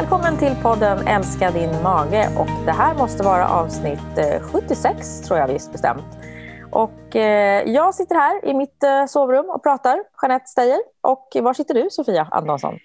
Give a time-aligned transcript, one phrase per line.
[0.00, 3.98] Välkommen till podden Älska din mage och det här måste vara avsnitt
[4.40, 6.04] 76 eh, tror jag visst bestämt.
[6.70, 10.78] Och eh, jag sitter här i mitt eh, sovrum och pratar, Jeanette Steyer.
[11.00, 12.78] Och var sitter du Sofia Antonsson?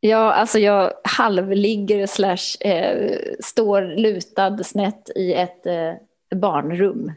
[0.00, 5.62] Ja, alltså jag halvligger slash eh, står lutad snett i ett
[6.34, 7.12] barnrum.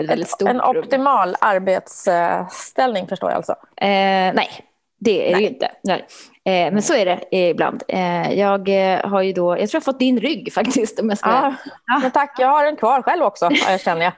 [0.00, 3.54] Ett en optimal arbetsställning förstår jag alltså?
[3.80, 4.64] Nej,
[4.98, 5.34] det är nej.
[5.34, 5.70] det ju inte.
[5.82, 6.06] Nej.
[6.44, 7.82] Eh, men så är det ibland.
[7.88, 11.00] Eh, jag eh, har ju då, jag tror jag har fått din rygg faktiskt.
[11.00, 11.54] Om jag ska...
[11.86, 14.12] ja, men tack, jag har den kvar själv också, jag känner jag.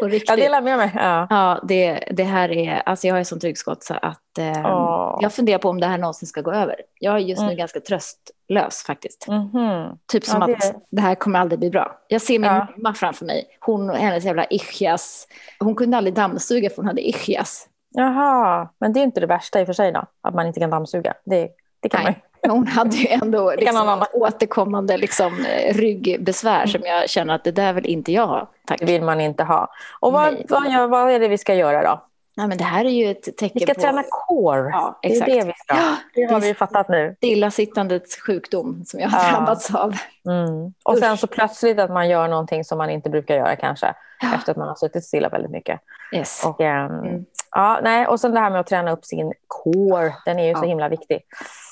[0.26, 0.90] jag delar med mig.
[0.94, 4.66] Ja, ja det, det här är, alltså jag har ju sånt ryggskott så att eh,
[4.66, 5.18] oh.
[5.20, 6.76] jag funderar på om det här någonsin ska gå över.
[6.98, 7.56] Jag är just nu mm.
[7.56, 9.28] ganska tröstlös faktiskt.
[9.28, 9.98] Mm -hmm.
[10.12, 10.54] Typ som ja, det...
[10.54, 11.98] att det här kommer aldrig bli bra.
[12.08, 12.66] Jag ser min ja.
[12.76, 15.26] mamma framför mig, hon och hennes jävla ischias.
[15.58, 17.68] Hon kunde aldrig dammsuga för hon hade ischias.
[17.96, 20.60] Jaha, men det är inte det värsta i och för sig då, att man inte
[20.60, 21.14] kan dammsuga.
[21.24, 21.48] Det,
[21.80, 22.12] det kan Nej.
[22.12, 22.20] man
[22.50, 27.72] Hon hade ju ändå liksom återkommande liksom, eh, ryggbesvär som jag känner att det där
[27.72, 28.50] vill inte jag ha.
[28.66, 28.78] Tack.
[28.78, 29.68] Det vill man inte ha.
[30.00, 32.04] Och vad, vad, vad är det vi ska göra då?
[32.36, 33.58] Nej, men det här är ju ett tecken på...
[33.58, 33.80] Vi ska på...
[33.80, 34.70] träna core.
[34.72, 35.30] Ja, exakt.
[35.30, 35.74] Det är det vi ska.
[35.74, 37.14] Ja, det har vi fattat nu.
[37.16, 39.36] Stillasittandets sjukdom som jag har ja.
[39.36, 39.94] drabbats av.
[40.26, 40.74] Mm.
[40.82, 43.94] Och sen så plötsligt att man gör någonting som man inte brukar göra kanske.
[44.20, 44.34] Ja.
[44.34, 45.80] Efter att man har suttit stilla väldigt mycket.
[46.12, 46.44] Yes.
[46.46, 47.24] Och, um, mm.
[47.50, 50.50] Ja, nej, och sen det här med att träna upp sin core, den är ju
[50.50, 50.58] ja.
[50.58, 51.20] så himla viktig.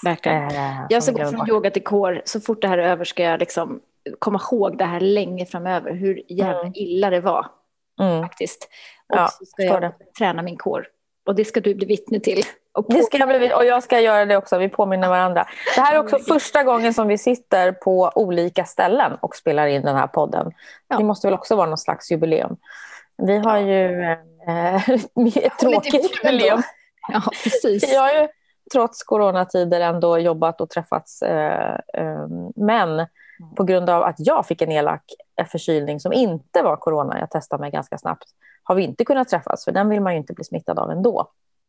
[0.05, 0.50] Verkligen.
[0.50, 3.22] Eh, jag ska gå från yoga till core, så fort det här är över ska
[3.22, 3.80] jag liksom
[4.18, 6.72] komma ihåg det här länge framöver, hur jävla mm.
[6.74, 7.46] illa det var.
[8.00, 8.22] Mm.
[8.22, 8.68] Faktiskt.
[9.12, 9.92] Och ja, så ska jag det.
[10.18, 10.84] träna min core.
[11.27, 12.42] Och det ska du bli vittne till.
[12.72, 15.46] Och det ska jag bli, och jag ska göra det också, vi påminner varandra.
[15.74, 19.83] Det här är också första gången som vi sitter på olika ställen och spelar in
[19.83, 20.52] den här podden.
[20.88, 20.96] Ja.
[20.96, 22.56] Det måste väl också vara någon slags jubileum.
[23.16, 24.02] Vi har ju
[24.48, 24.90] eh,
[25.36, 26.62] ett tråkigt jubileum.
[27.12, 27.92] Ja, precis.
[27.92, 28.28] Vi har ju
[28.72, 31.22] trots coronatider ändå jobbat och träffats.
[31.22, 33.06] Eh, eh, men
[33.56, 35.05] på grund av att jag fick en elak
[35.50, 38.24] förkylning som inte var corona, jag testade mig ganska snabbt,
[38.62, 41.28] har vi inte kunnat träffas, för den vill man ju inte bli smittad av ändå.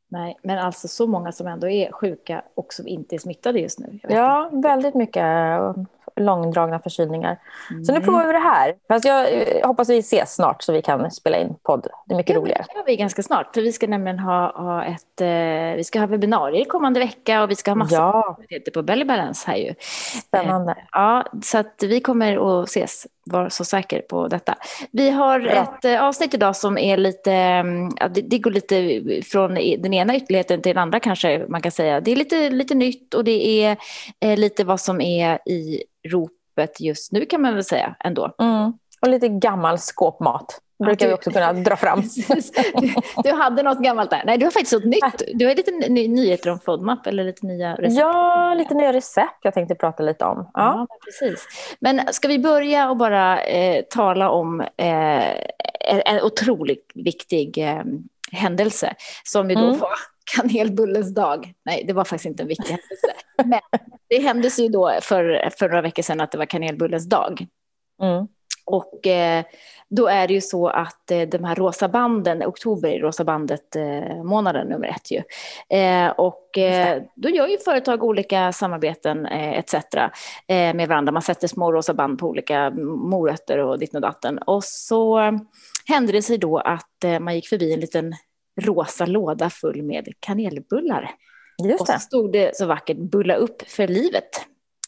[0.10, 3.80] Nej, men alltså så många som ändå är sjuka och som inte är smittade just
[3.80, 4.00] nu.
[4.10, 4.68] Ja, inte.
[4.68, 5.26] väldigt mycket
[6.16, 7.40] långdragna förkylningar.
[7.72, 7.86] Mm.
[7.86, 8.06] Så nu mm.
[8.06, 8.76] provar vi det här.
[8.88, 11.88] Fast jag eh, hoppas vi ses snart så vi kan spela in podd.
[12.06, 12.66] Det är mycket ja, roligare.
[12.68, 13.54] Det gör vi ganska snart.
[13.54, 17.52] För vi ska nämligen ha, ha ett eh, vi ska ha webbinarier kommande vecka och
[17.52, 18.38] vi ska ha massa ja.
[18.74, 19.74] på Belly Balance här ju.
[20.28, 20.72] Spännande.
[20.72, 23.08] Eh, ja, så att vi kommer att ses.
[23.26, 24.56] Var så säker på detta.
[24.92, 25.52] Vi har ja.
[25.52, 27.90] ett eh, avsnitt idag som är lite, mm,
[28.24, 32.02] det, går lite från den ena ytterligheten till den andra kanske man kan säga.
[32.02, 33.78] Det är lite, lite nytt och det är
[34.20, 38.36] eh, lite vad som är i ropet just nu kan man väl säga ändå.
[38.40, 38.74] Mm.
[39.02, 42.02] Och lite gammal skåpmat brukar vi också kunna dra fram.
[42.82, 44.24] du, du, hade något gammalt där.
[44.26, 45.24] Nej, du har faktiskt något nytt.
[45.34, 48.00] Du har lite ny, nyheter om FODMAP eller lite nya recept.
[48.00, 50.38] Ja, lite nya recept jag tänkte prata lite om.
[50.54, 51.48] Ja, ja precis.
[51.80, 55.34] Men ska vi börja och bara eh, tala om eh,
[56.06, 57.84] en otroligt viktig eh,
[58.32, 59.80] händelse som ju då mm.
[59.80, 59.90] var
[60.36, 61.54] kanelbullens dag.
[61.66, 63.14] Nej, det var faktiskt inte en viktig händelse.
[63.44, 63.80] Men
[64.10, 67.48] det hände sig då för, för några veckor sedan att det var kanelbullens dag.
[68.02, 68.28] Mm.
[68.66, 69.44] Och eh,
[69.96, 73.76] då är det ju så att eh, de här rosa banden, oktober är rosa bandet
[73.76, 75.22] eh, månaden nummer ett ju.
[75.78, 76.50] Eh, och
[77.16, 79.76] då gör ju företag olika samarbeten etc.
[80.48, 81.12] med varandra.
[81.12, 82.70] Man sätter små rosa band på olika
[83.10, 84.38] morötter och ditten och datten.
[84.38, 85.20] Och så
[85.86, 88.14] hände det sig då att man gick förbi en liten
[88.62, 91.12] rosa låda full med kanelbullar.
[91.64, 94.30] Just och så stod det så vackert bulla upp för livet.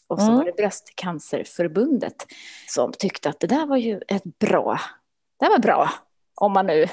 [0.08, 0.36] Och så mm.
[0.36, 2.26] var det Bröstcancerförbundet
[2.68, 4.80] som tyckte att det där var ju ett bra,
[5.38, 5.90] det var bra
[6.34, 6.86] om man nu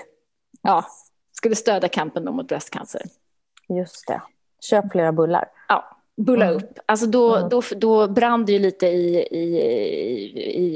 [0.61, 0.85] ja,
[1.31, 3.01] skulle stödja kampen mot bröstcancer.
[3.69, 4.21] Just det.
[4.59, 5.45] Köp flera bullar.
[5.67, 6.57] Ja, bulla mm.
[6.57, 6.79] upp.
[6.85, 7.49] Alltså då, mm.
[7.49, 9.57] då, då brann det ju lite i, i,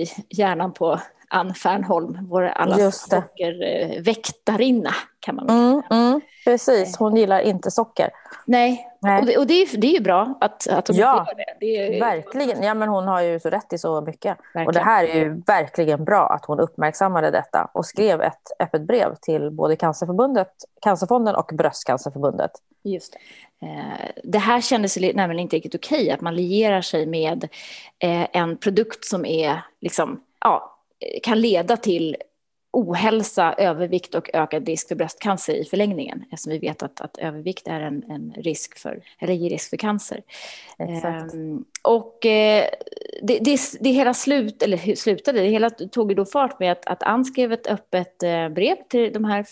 [0.02, 7.40] i hjärnan på Ann Fernholm, vår allas sockerväktarinna kan man mm, mm, Precis, hon gillar
[7.40, 8.10] inte socker.
[8.46, 9.20] Nej, Nej.
[9.20, 11.56] och, det, och det, är, det är ju bra att, att hon ja, gör det.
[11.60, 12.64] det är, verkligen.
[12.64, 14.38] Ja, men hon har ju så rätt i så mycket.
[14.38, 14.68] Verkligen.
[14.68, 18.82] Och det här är ju verkligen bra att hon uppmärksammade detta och skrev ett öppet
[18.82, 20.52] brev till både Cancerförbundet,
[20.82, 22.52] Cancerfonden och Bröstcancerförbundet.
[22.84, 23.20] Just det.
[23.68, 27.44] Eh, det här kändes nämligen inte riktigt okej, att man lierar sig med
[28.00, 30.77] eh, en produkt som är liksom, ja,
[31.24, 32.18] kan leda till
[32.72, 37.68] ohälsa, övervikt och ökad risk för bröstcancer i förlängningen eftersom vi vet att, att övervikt
[37.68, 40.22] är en, en risk för, eller ger risk för cancer.
[40.80, 42.66] Ehm, och eh,
[43.22, 47.04] det, det, det, hela slut, eller slutade, det hela tog då fart med att, att
[47.04, 49.46] Ann skrev ett öppet eh, brev till de här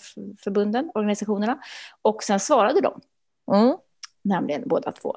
[0.44, 1.60] förbunden, organisationerna
[2.02, 3.02] och sen svarade de.
[3.56, 3.78] Mm
[4.26, 5.16] nämligen båda två.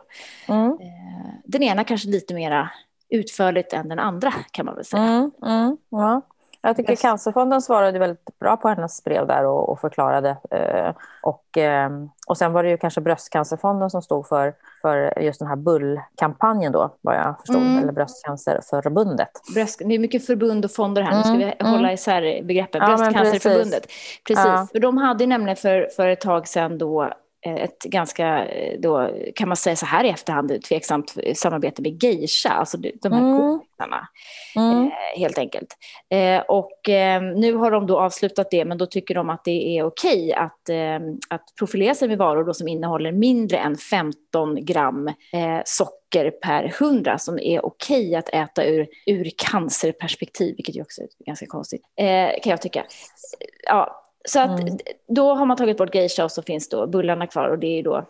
[0.49, 0.71] Mm.
[0.71, 2.71] Eh, den ena kanske lite mera
[3.11, 5.03] utförligt än den andra kan man väl säga.
[5.03, 6.23] Mm, mm, ja.
[6.63, 7.03] Jag tycker Bröst...
[7.03, 10.37] Cancerfonden svarade väldigt bra på hennes brev där och, och förklarade.
[10.51, 11.91] Eh, och, eh,
[12.27, 16.73] och sen var det ju kanske Bröstcancerfonden som stod för, för just den här bullkampanjen
[16.73, 17.83] då, vad jag förstod, mm.
[17.83, 19.31] eller Bröstcancerförbundet.
[19.55, 21.73] Bröst, det är mycket förbund och fonder här, nu ska vi mm, mm.
[21.73, 22.81] hålla isär begreppen.
[22.87, 23.83] Bröstcancerförbundet.
[23.83, 24.23] precis.
[24.27, 24.45] precis.
[24.45, 24.69] Ja.
[24.73, 27.13] För de hade nämligen för, för ett tag sedan då
[27.47, 32.49] ett ganska, eh, då, kan man säga så här i efterhand, tveksamt samarbete med Geisha,
[32.49, 33.39] alltså de här mm.
[33.39, 34.09] kompisarna,
[34.57, 34.87] mm.
[34.87, 35.77] eh, helt enkelt.
[36.11, 39.79] Eh, och eh, nu har de då avslutat det, men då tycker de att det
[39.79, 40.97] är okej att, eh,
[41.31, 45.11] att profilera sig med varor då som innehåller mindre än 15 gram
[45.65, 51.09] socker per 100 som är okej att äta ur, ur cancerperspektiv, vilket ju också är
[51.27, 51.83] ganska konstigt,
[52.43, 52.85] kan jag tycka.
[53.67, 54.79] Ja, så att mm.
[55.09, 57.83] då har man tagit bort geisha och så finns då bullarna kvar och det är
[57.83, 58.07] då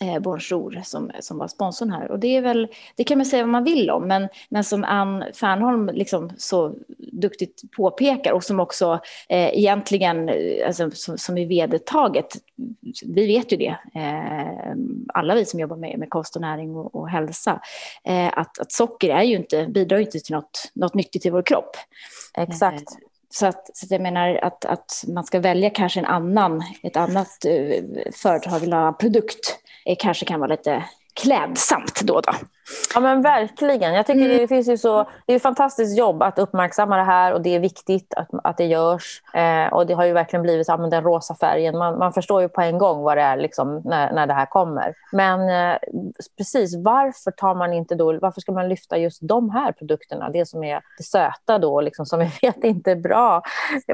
[0.00, 2.10] eh, Bonjour som, som var sponsorn här.
[2.10, 4.84] Och det är väl, det kan man säga vad man vill om, men, men som
[4.84, 11.38] Ann Fernholm liksom så duktigt påpekar och som också eh, egentligen, eh, alltså, som, som
[11.38, 12.26] är vedertaget,
[13.04, 14.76] vi vet ju det, eh,
[15.14, 17.60] alla vi som jobbar med, med kost och näring och, och hälsa,
[18.04, 21.30] eh, att, att socker är ju inte, bidrar ju inte till något, något nyttigt i
[21.30, 21.76] vår kropp.
[22.38, 22.84] Exakt.
[23.38, 26.96] Så, att, så att jag menar att, att man ska välja kanske en annan, ett
[26.96, 30.84] annat eh, företag eller annan produkt eh, kanske kan vara lite
[31.14, 32.14] klädsamt då.
[32.14, 32.32] och då.
[32.94, 33.94] Ja men verkligen.
[33.94, 34.38] Jag tycker mm.
[34.38, 37.54] det finns ju så, det är ett fantastiskt jobb att uppmärksamma det här och det
[37.54, 39.22] är viktigt att, att det görs.
[39.34, 41.78] Eh, och det har ju verkligen blivit ja, den rosa färgen.
[41.78, 44.46] Man, man förstår ju på en gång vad det är liksom, när, när det här
[44.46, 44.94] kommer.
[45.12, 45.78] Men eh,
[46.38, 50.30] precis, varför tar man inte då, varför ska man lyfta just de här produkterna?
[50.30, 53.42] Det som är det söta då, liksom, som vi vet inte är bra.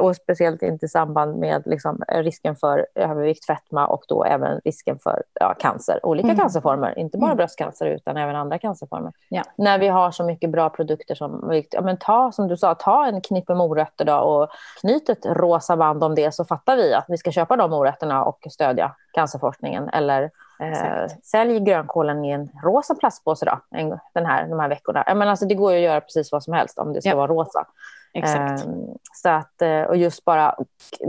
[0.00, 4.98] Och speciellt inte i samband med liksom, risken för övervikt, fetma och då även risken
[4.98, 6.00] för ja, cancer.
[6.02, 6.38] Olika mm.
[6.38, 7.36] cancerformer, inte bara mm.
[7.36, 9.12] bröstcancer utan även andra cancerformer.
[9.28, 9.42] Ja.
[9.56, 13.06] När vi har så mycket bra produkter som, ja, men ta som du sa, ta
[13.06, 14.48] en knippe morötter då och
[14.80, 18.24] knyt ett rosa band om det så fattar vi att vi ska köpa de morötterna
[18.24, 19.88] och stödja cancerforskningen.
[19.88, 20.30] Eller
[20.60, 25.04] eh, sälj grönkålen i en rosa plastpåse då, en, den här, de här veckorna.
[25.06, 27.16] Men alltså, det går ju att göra precis vad som helst om det ska ja.
[27.16, 27.66] vara rosa.
[28.14, 28.64] Exakt.
[28.64, 28.72] Ehm,
[29.12, 30.54] så att, eh, och just bara,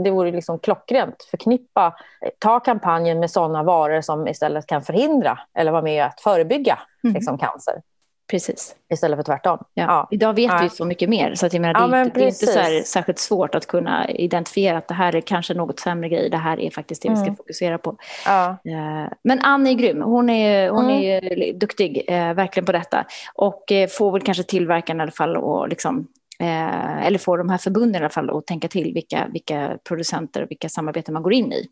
[0.04, 1.28] det vore liksom klockrent.
[1.30, 1.94] Förknippa,
[2.38, 7.14] ta kampanjen med sådana varor som istället kan förhindra eller vara med att förebygga mm.
[7.14, 7.82] liksom, cancer.
[8.30, 8.76] Precis.
[8.92, 9.58] Istället för tvärtom.
[9.74, 9.84] Ja.
[9.84, 10.08] ja.
[10.10, 10.60] Idag vet ja.
[10.62, 11.34] vi så mycket mer.
[11.34, 13.66] Så att jag menar, det, är inte, det är inte så här, särskilt svårt att
[13.66, 16.30] kunna identifiera att det här är kanske något sämre grej.
[16.30, 17.20] Det här är faktiskt det mm.
[17.20, 17.36] vi ska mm.
[17.36, 17.96] fokusera på.
[18.26, 20.02] Eh, men Ann är grym.
[20.02, 21.02] Hon är, hon mm.
[21.02, 23.06] är duktig, eh, verkligen på detta.
[23.34, 23.64] Och
[23.98, 26.08] får väl kanske tillverkaren i alla fall och liksom
[26.44, 30.42] Eh, eller få de här förbunden i alla fall att tänka till vilka, vilka producenter
[30.42, 31.68] och vilka samarbeten man går in i.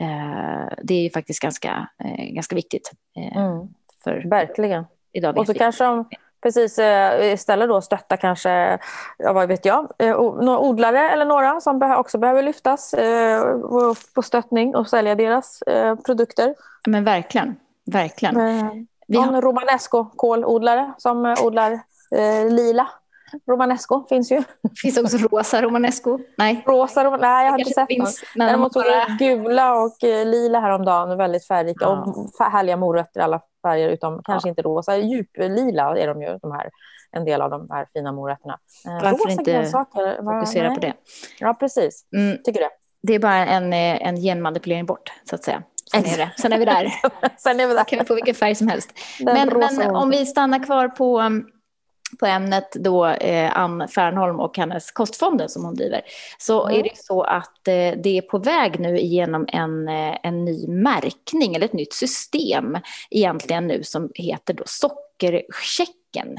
[0.00, 2.90] Eh, det är ju faktiskt ganska, eh, ganska viktigt.
[3.16, 3.68] Eh, mm.
[4.04, 4.84] för Verkligen.
[5.12, 5.58] Idag och så vi.
[5.58, 6.04] kanske de
[6.42, 8.78] precis eh, istället då stötta kanske,
[9.18, 12.94] ja, vad vet jag, eh, några odlare eller några som också behöver lyftas
[14.14, 15.62] på stöttning och sälja deras
[16.06, 16.54] produkter.
[16.86, 17.56] Men verkligen,
[17.86, 18.34] verkligen.
[19.06, 19.26] Vi har...
[19.26, 21.80] En romanesco kolodlare som odlar
[22.50, 22.88] lila
[23.50, 24.42] Romanesco finns ju.
[24.82, 26.18] Finns också rosa romanesco?
[26.38, 26.62] Nej.
[26.66, 28.46] Rosa rom Nej, jag har inte sett finns, någon.
[28.46, 29.16] Däremot såg bara...
[29.18, 31.18] gula och eh, lila häromdagen.
[31.18, 32.14] Väldigt färgrika ja.
[32.38, 34.22] och härliga morötter i alla färger utom ja.
[34.24, 34.96] kanske inte rosa.
[34.96, 36.70] Djuplila är de ju, de här,
[37.12, 38.58] en del av de här fina morötterna.
[38.86, 40.16] Eh, Varför rosa inte grönsaker?
[40.22, 40.94] fokusera på det?
[41.38, 42.04] Ja, precis.
[42.16, 42.38] Mm.
[42.44, 42.70] Tycker det.
[43.02, 45.62] Det är bara en, eh, en genmanipulering bort, så att säga.
[45.90, 46.30] Sen är, det.
[46.38, 46.92] Sen är vi där.
[47.38, 47.84] Sen är vi där.
[47.84, 48.90] kan vi få vilken färg som helst.
[49.20, 51.46] men, men om vi stannar kvar på um,
[52.20, 56.00] på ämnet då eh, Ann Fernholm och hennes kostfonder som hon driver,
[56.38, 56.80] så mm.
[56.80, 60.68] är det så att eh, det är på väg nu igenom en, eh, en ny
[60.68, 62.78] märkning eller ett nytt system
[63.10, 66.36] egentligen nu som heter då sockerchecken.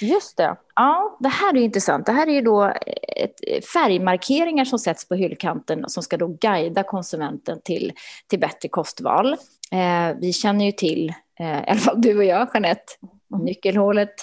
[0.00, 0.56] Just det.
[0.74, 2.06] Ja, det här är intressant.
[2.06, 6.26] Det här är ju då ett, färgmarkeringar som sätts på hyllkanten och som ska då
[6.26, 7.92] guida konsumenten till,
[8.26, 9.32] till bättre kostval.
[9.72, 12.92] Eh, vi känner ju till, eh, i alla fall du och jag, Jeanette.
[13.38, 14.14] Nyckelhålet.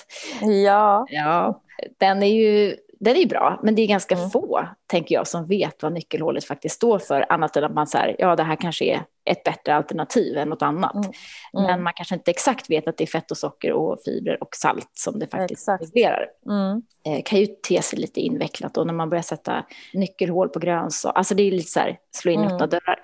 [0.66, 1.06] Ja.
[1.10, 1.62] ja.
[1.98, 4.30] Den är ju den är bra, men det är ganska mm.
[4.30, 8.16] få, tänker jag, som vet vad nyckelhålet faktiskt står för, annat än att man säger,
[8.20, 10.96] ja, det här kanske är ett bättre alternativ än något annat.
[10.96, 11.12] Mm.
[11.54, 11.66] Mm.
[11.66, 14.56] Men man kanske inte exakt vet att det är fett och socker och fibrer och
[14.56, 15.84] salt som det faktiskt exakt.
[15.84, 16.28] reglerar.
[16.46, 16.82] Mm.
[17.06, 21.18] Eh, kan ju te sig lite invecklat och när man börjar sätta nyckelhål på grönsaker,
[21.18, 22.54] alltså det är lite så här, slå in mm.
[22.54, 23.00] öppna dörrar.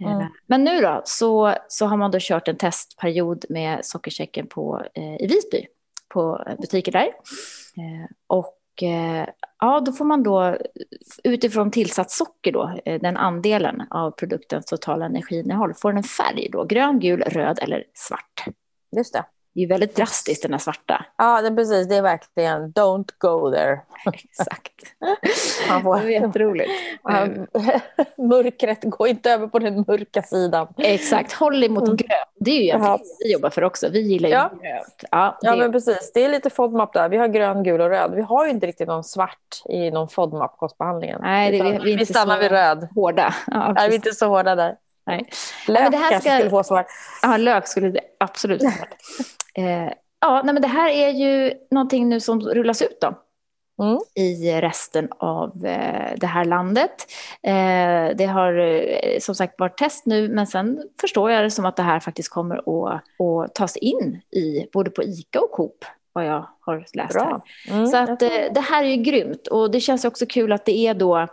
[0.00, 0.26] Eh, mm.
[0.46, 5.16] Men nu då, så, så har man då kört en testperiod med sockerchecken på, eh,
[5.24, 5.66] i Visby,
[6.08, 7.06] på butiker där.
[7.76, 8.06] Eh,
[8.72, 9.26] och eh,
[9.58, 10.58] ja, då får man då
[11.24, 16.48] utifrån tillsatt socker då, eh, den andelen av produktens totala energiinnehåll, får den en färg
[16.52, 18.44] då, grön, gul, röd eller svart.
[18.96, 19.24] Just det.
[19.54, 21.04] Det är ju väldigt drastiskt den här svarta.
[21.18, 21.88] Ja, det precis.
[21.88, 23.80] Det är verkligen don't go there.
[24.14, 24.72] Exakt.
[25.68, 26.70] Man får, Det är jätteroligt.
[27.02, 27.26] Ja,
[28.18, 30.66] mörkret, gå inte över på den mörka sidan.
[30.78, 31.96] Exakt, håll emot Mm.
[31.96, 32.10] grönt.
[32.40, 32.96] Det är ju egentligen Ja.
[32.98, 33.88] det vi jobbar för också.
[33.88, 34.48] Vi gillar ju Ja.
[34.62, 35.04] grönt.
[35.10, 36.10] Ja, det, Ja, men precis.
[36.14, 37.08] Det är lite FODMAP där.
[37.08, 38.14] Vi har grön, gul och röd.
[38.14, 41.18] Vi har ju inte riktigt någon svart i någon FODMAP-kostbehandlingen.
[41.22, 42.88] Nej, det- vi- vi vi stannar vid röd.
[42.94, 43.34] hårda.
[43.46, 44.76] Ja, Nej, vi är inte så hårda där.
[45.06, 45.28] Nej.
[45.68, 46.86] Lök men det här ska- skulle få svart.
[47.22, 48.62] Ja, lök skulle det absolut.
[49.58, 49.92] Eh,
[50.24, 53.14] Ja, nej, men det här är ju någonting nu som rullas ut då.
[53.82, 53.98] Mm.
[54.14, 57.06] i resten av eh, det här landet.
[57.42, 61.66] Eh, det har eh, som sagt varit test nu men sen förstår jag det som
[61.66, 65.84] att det här faktiskt kommer att, att tas in i både på ICA och Coop
[66.12, 67.24] vad jag har läst här.
[67.24, 67.42] Bra.
[67.70, 70.86] Mm, Så att, det här är ju grymt och det känns också kul att det
[70.86, 71.28] är då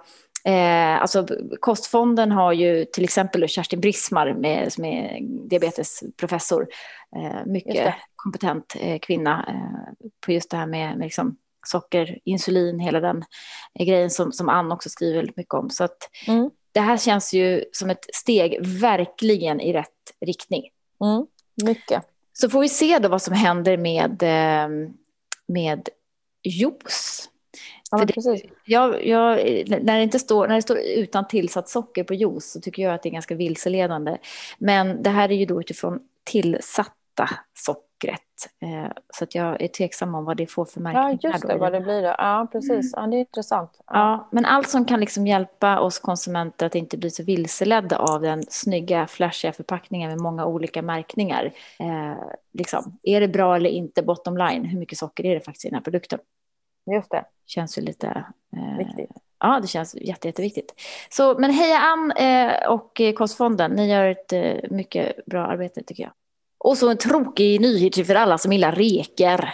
[0.46, 1.28] eh, alltså
[1.60, 6.68] Kostfonden har ju till exempel Kerstin Brismar med, som är diabetesprofessor,
[7.16, 7.94] eh, mycket.
[8.24, 13.24] Kompetent eh, kvinna eh, på just det här med, med liksom socker, insulin, hela den
[13.80, 15.70] eh, grejen som, som Ann också skriver väldigt mycket om.
[15.70, 15.98] Så att
[16.28, 16.50] Mm.
[16.72, 19.88] det här känns ju som ett steg verkligen i rätt
[20.26, 20.64] riktning.
[21.04, 21.26] Mm.
[21.64, 22.04] Mycket.
[22.34, 24.24] Så får vi se då vad som händer med,
[25.48, 25.90] med
[26.44, 27.30] juice.
[27.92, 28.42] Ja, För det-.
[28.66, 32.62] Jag, jag, när, det inte står, när det står utan tillsatt socker på juice så
[32.62, 34.18] tycker jag att det är ganska vilseledande.
[34.58, 37.30] Men det här är ju då utifrån tillsatta
[38.00, 38.22] sockret.
[38.62, 41.20] Eh, så att jag är tveksam om vad det får för märkning.
[41.22, 41.58] Ja, just det.
[41.58, 42.15] Vad det blir då.
[42.18, 42.94] Ja, precis.
[42.96, 43.72] Ja, det är intressant.
[43.77, 43.94] Ja.
[43.94, 48.22] Ja, men allt som kan liksom hjälpa oss konsumenter att inte bli så vilseledda av
[48.22, 51.51] den snygga, flashiga förpackningen med många olika märkningar.
[51.79, 55.65] Eh, liksom, är det bra eller inte, bottom line, hur mycket socker är det faktiskt
[55.65, 56.20] i den här produkten?
[56.96, 57.25] Just det.
[57.46, 58.08] Känns ju lite...
[58.56, 59.12] Eh, Viktigt.
[59.39, 60.74] Ja, det känns jätte, jätteviktigt.
[61.10, 66.03] Så, men heja Ann eh, och Kostfonden, ni gör ett eh, mycket bra arbete tycker
[66.03, 66.12] jag.
[66.60, 69.54] Och så en tråkig nyhet för alla som gillar reker.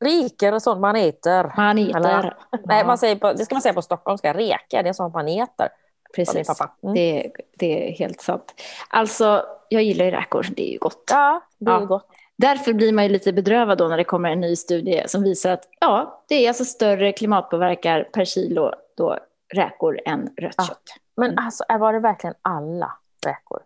[0.00, 1.52] Riker och sånt man äter.
[1.56, 1.96] Man äter.
[1.96, 2.36] Eller-
[2.66, 4.34] Nej, man säger på, det ska man säga på stockholmska.
[4.34, 5.68] Reka, det är sånt man äter.
[6.16, 6.46] Precis.
[6.46, 6.72] pappa.
[6.82, 6.94] Mm.
[6.94, 8.54] Det, det är helt sant.
[8.88, 11.04] Alltså, jag gillar ju räkor, det är ju gott.
[11.10, 11.80] Ja, det är Ja.
[11.84, 12.08] gott.
[12.38, 15.50] Därför blir man ju lite bedrövad då när det kommer en ny studie som visar
[15.50, 19.18] att ja, det är alltså större klimatpåverkan per kilo då
[19.54, 20.64] räkor än rött Ja.
[20.64, 20.82] kött.
[21.16, 22.92] Men alltså, var det verkligen alla
[23.26, 23.60] räkor?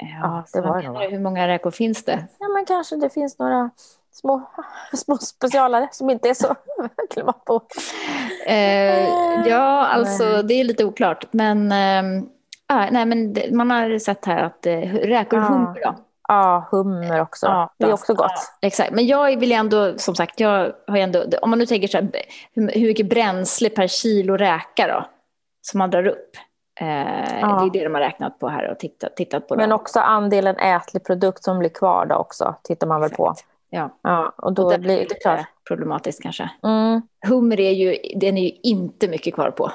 [0.00, 2.26] Ja, det var det nog, Hur många räkor finns det?
[2.38, 3.70] Ja, men kanske det finns några
[4.12, 4.42] små,
[4.92, 6.54] små specialare som inte är så
[7.10, 7.62] klimatpå.
[8.46, 9.08] Eh,
[9.48, 10.44] ja, alltså Nej.
[10.44, 11.24] det är lite oklart.
[11.30, 11.70] Men,
[12.68, 15.44] ja, nej, men det, man har sett här att eh, räkor Ja.
[15.44, 15.94] hummer då.
[16.28, 17.46] Ja, hummer också.
[17.46, 18.32] Ja, det är också gott.
[18.60, 21.88] Ja, exakt, men jag vill ändå, som sagt, jag har ändå, om man nu tänker
[21.88, 22.08] så här,
[22.54, 25.06] hur, hur mycket bränsle per kilo räka då,
[25.62, 26.30] som man drar upp.
[26.80, 27.46] Eh, Ja.
[27.60, 29.56] Det är det de har räknat på här och tittat, tittat på.
[29.56, 29.76] Men då.
[29.76, 33.34] också andelen ätlig produkt som blir kvar då också, tittar man väl på.
[33.70, 33.90] Ja.
[34.02, 35.40] Ja, och då Och det blir det klart.
[35.68, 36.50] problematiskt kanske.
[36.62, 39.72] Mm, Hummer är ju, den är ju inte mycket kvar på.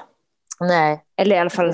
[0.60, 1.74] nej, Eller i alla fall,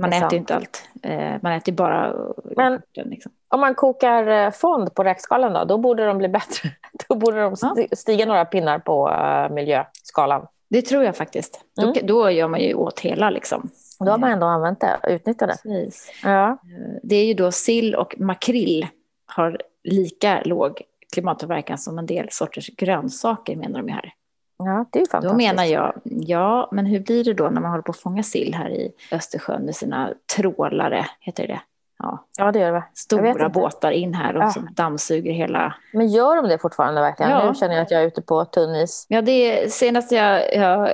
[0.00, 0.82] man äter ju inte allt.
[1.02, 2.14] Eh, man äter ju bara
[2.56, 3.32] Men- liksom.
[3.48, 6.70] Om man kokar eh, fond på räkskalan då, då borde de bli bättre.
[7.08, 7.56] Då borde de
[7.96, 10.46] stiga några pinnar på eh, miljöskalan.
[10.70, 11.60] Det tror jag faktiskt.
[11.82, 11.92] Mm.
[11.92, 13.70] Då, då gör man ju åt hela liksom.
[14.00, 15.58] Då har man ändå använt det, utnyttjat det.
[15.62, 16.12] Precis.
[16.24, 16.50] Ja.
[16.50, 16.56] Eh,
[17.02, 18.86] Det är ju då sill och makrill
[19.26, 20.82] har lika låg
[21.12, 24.12] klimatpåverkan som en del sorters grönsaker menar de här.
[24.58, 25.32] ja, det är fantastiskt.
[25.32, 28.22] Då menar jag, ja, men hur blir det då när man håller på att fånga
[28.22, 31.60] sill här i Östersjön med sina trålare, heter det?
[32.04, 32.84] Ja, Ja, det gör det.
[32.94, 34.50] Stora båtar in här och Ja.
[34.50, 35.74] som dammsuger hela...
[35.92, 37.30] Men gör de det fortfarande verkligen?
[37.32, 37.48] Ja.
[37.48, 39.06] Nu känner jag att jag är ute på tunn is.
[39.08, 39.32] Ja, det
[39.64, 40.54] är senast jag...
[40.54, 40.90] jag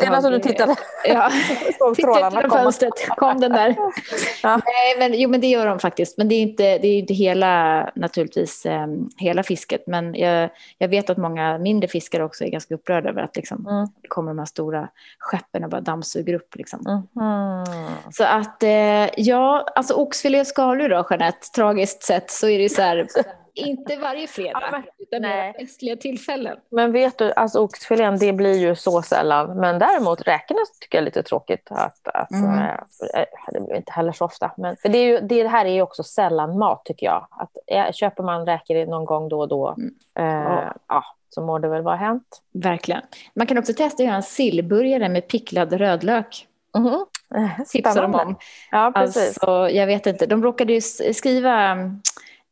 [0.00, 0.74] Senast jag- du tittade
[1.08, 1.30] Ja,
[1.96, 3.76] tittade genom fönstret, kom den där.
[4.42, 4.60] Ja.
[4.66, 6.18] Nej, men, jo, men det gör de faktiskt.
[6.18, 8.86] Men det är inte, det är inte hela, naturligtvis, eh,
[9.16, 9.86] hela fisket.
[9.86, 13.66] Men jag, jag vet att många mindre fiskare också är ganska upprörda över att liksom,
[13.68, 13.88] Mm.
[14.02, 14.88] det kommer de här stora
[15.18, 16.56] skeppen och bara dammsuger upp.
[16.56, 17.06] Liksom.
[17.12, 17.64] Mhm.
[18.12, 22.68] Så att, eh, ja, alltså oxfilé och skaldjur då, Jeanette, tragiskt sett så är det
[22.68, 23.06] så här,
[23.54, 25.52] inte varje fredag, Ja, men- utan nej.
[25.60, 26.56] festliga tillfällen.
[26.70, 29.60] Men vet du, alltså oxfilén det blir ju så sällan.
[29.60, 31.68] Men däremot räkorna tycker jag är lite tråkigt.
[31.70, 32.58] Att, att, Mm.
[32.58, 34.52] eh, det blir inte heller så ofta.
[34.56, 37.26] Men för det, är ju, det här är ju också sällan mat tycker jag.
[37.30, 39.94] Att, eh, köper man räkor någon gång då och då Mm.
[40.18, 40.74] eh, Ja.
[40.88, 42.42] ja, så må det väl vara hänt.
[42.52, 43.02] Verkligen.
[43.34, 46.46] Man kan också testa att göra en sillburgare med picklad rödlök.
[46.78, 46.86] Mhm.
[46.86, 46.98] Eh,
[47.72, 48.36] Tipsar de om.
[48.70, 49.38] Ja, precis.
[49.38, 50.26] Alltså, jag vet inte.
[50.26, 50.80] De råkade ju
[51.12, 52.00] skriva mm,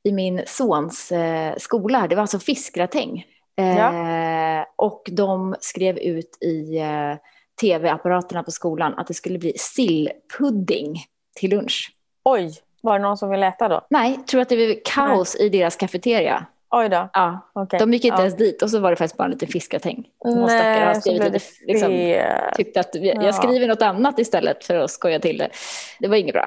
[0.04, 3.25] i min sons eh, skola, det var alltså fiskgratäng.
[3.59, 7.16] Eh, Och de skrev ut i eh,
[7.61, 11.04] tv-apparaterna på skolan att det skulle bli sillpudding
[11.37, 11.92] till lunch.
[12.25, 13.87] Oj, var det någon som ville äta då?
[13.90, 16.47] Nej, tror att det blev kaos i deras kafeteria.
[16.70, 17.08] Oj då.
[17.12, 17.50] Ja.
[17.54, 17.78] Okay.
[17.78, 18.23] De gick inte ja.
[18.23, 19.49] ens dit och så var det faktiskt bara en liten
[20.87, 22.23] har skrivit lite, liksom,
[22.56, 25.50] tyckte att vi, jag skriver något annat istället för att skoja till det.
[26.00, 26.46] Det var inget bra.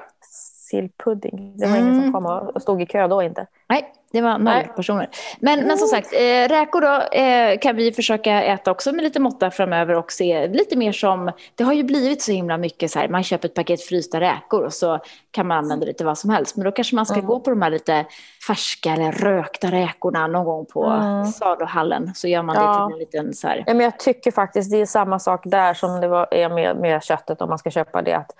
[0.70, 1.52] Sillpudding.
[1.56, 1.88] Det var mm.
[1.88, 3.46] ingen som kom och stod i kö då inte.
[3.68, 4.70] Nej, det var noll Nej.
[4.76, 5.08] personer.
[5.40, 9.20] Men, men som sagt, eh, räkor då eh, kan vi försöka äta också med lite
[9.20, 12.98] måtta framöver och se lite mer som, det har ju blivit så himla mycket så
[12.98, 14.98] här, man köper ett paket frysta räkor och så
[15.30, 16.56] kan man använda det till vad som helst.
[16.56, 17.26] Men då kanske man ska mm.
[17.26, 18.04] gå på de här lite
[18.46, 21.26] färska eller rökta räkorna någon gång på mm.
[21.26, 22.14] saluhallen.
[22.14, 22.62] Så gör man ja.
[22.62, 23.64] det till en liten så här.
[23.66, 26.76] Ja, men jag tycker faktiskt det är samma sak där som det var, är med,
[26.76, 28.16] med köttet om man ska köpa det.
[28.16, 28.30] Att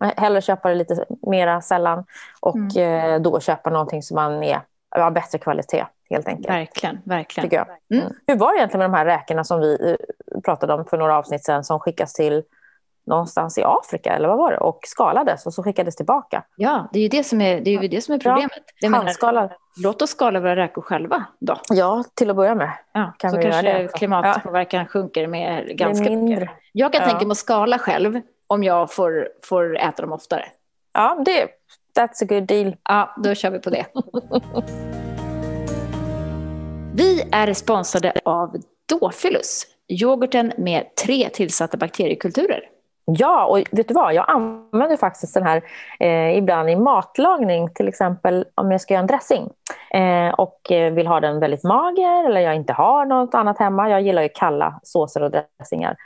[0.00, 2.04] hellre köpa det lite mera sällan
[2.40, 3.14] och mm.
[3.14, 4.60] Eh, då köpa någonting som man är
[4.96, 6.48] av bättre kvalitet helt enkelt.
[6.48, 7.50] Verkligen, verkligen.
[7.50, 7.98] Tycker jag.
[8.00, 8.12] Mm.
[8.26, 11.18] Hur var det egentligen med de här räkorna som vi eh, pratade om för några
[11.18, 12.42] avsnitt sedan som skickas till
[13.06, 14.58] någonstans i Afrika eller vad var det?
[14.58, 16.44] Och skalades och så skickades tillbaka.
[16.56, 18.50] Ja, det är ju det som är, det är, det som är problemet.
[18.80, 21.56] Ja, menar, låt oss skala våra räkor själva då.
[21.70, 22.72] Ja, till att börja med.
[22.92, 24.86] Ja, kan så kanske klimatpåverkan ja.
[24.86, 26.50] sjunker med ganska mycket.
[26.72, 27.08] Jag kan ja.
[27.08, 30.44] tänka mig att skala själv om jag får, får äta dem oftare.
[30.92, 31.48] Ja, det,
[31.98, 32.76] that's a good deal.
[32.88, 33.86] Ja, då kör vi på det.
[36.94, 38.56] vi är sponsrade av
[38.88, 42.60] Dofilus, yoghurten med tre tillsatta bakteriekulturer.
[43.04, 44.14] Ja, och vet du vad?
[44.14, 45.62] Jag använder faktiskt den här
[46.00, 49.50] eh, ibland i matlagning, till exempel om jag ska göra en dressing
[49.90, 53.90] eh, och eh, vill ha den väldigt mager eller jag inte har något annat hemma.
[53.90, 55.96] Jag gillar ju kalla såser och dressingar.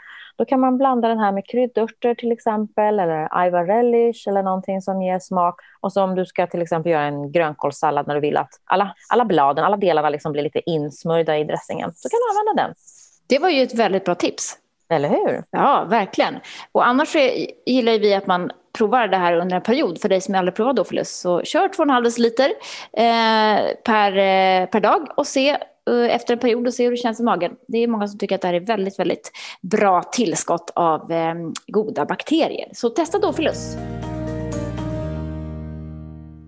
[0.41, 4.83] Då kan man blanda den här med kryddörter till exempel eller Ivar relish eller någonting
[4.83, 5.55] som ger smak.
[5.81, 8.95] Och så om du ska till exempel göra en grönkålssallad när du vill att alla,
[9.09, 12.75] alla bladen, alla delarna liksom blir lite insmörjda i dressingen så kan du använda den.
[13.27, 14.57] Det var ju ett väldigt bra tips.
[14.89, 15.45] Eller hur?
[15.51, 16.35] Ja, verkligen.
[16.73, 17.15] Och annars
[17.67, 20.01] gillar vi att man provar det här under en period.
[20.01, 22.53] För dig som aldrig provat Dofilus så kör 2,5 deciliter
[22.93, 25.59] eh, per, eh, per dag och se
[25.91, 27.57] Eh, efter en period och se hur det känns i magen.
[27.69, 31.35] Det är många som tycker att det här är väldigt, väldigt bra tillskott av eh,
[31.67, 32.69] goda bakterier.
[32.73, 33.77] Så testa Dofilus.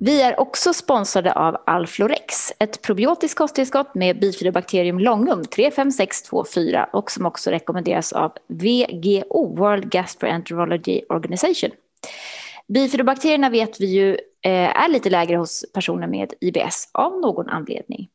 [0.01, 7.27] Vi är också sponsrade av Alflorex, ett probiotiskt kosttillskott med bifidobakterium longum 35624 och som
[7.27, 11.71] också rekommenderas av VGO, World Gastroenterology Organization.
[12.69, 14.11] Bifidobakterierna vet vi ju
[14.43, 18.09] eh, är lite lägre hos personer med IBS av någon anledning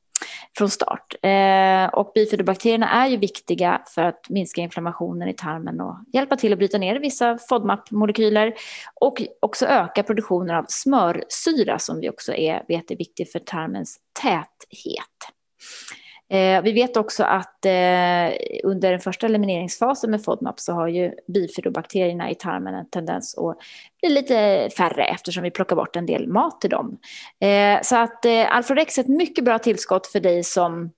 [0.58, 1.15] från start.
[1.22, 6.54] Eh, och bifidobakterierna är ju viktiga för att minska inflammationen i tarmen och hjälpa till
[6.54, 8.54] att bryta ner vissa FODMAP-molekyler
[8.93, 14.00] och också öka produktionen av smörsyra som vi också är, vet är viktig för tarmens
[14.22, 15.34] täthet.
[16.30, 17.72] Eh, vi vet också att eh,
[18.63, 23.58] under den första elimineringsfasen med FODMAP så har ju bifidobakterierna i tarmen en tendens att
[24.02, 26.98] bli lite färre eftersom vi plockar bort en del mat till dem.
[27.40, 30.92] Eh, så att eh, är ett mycket bra tillskott för dig som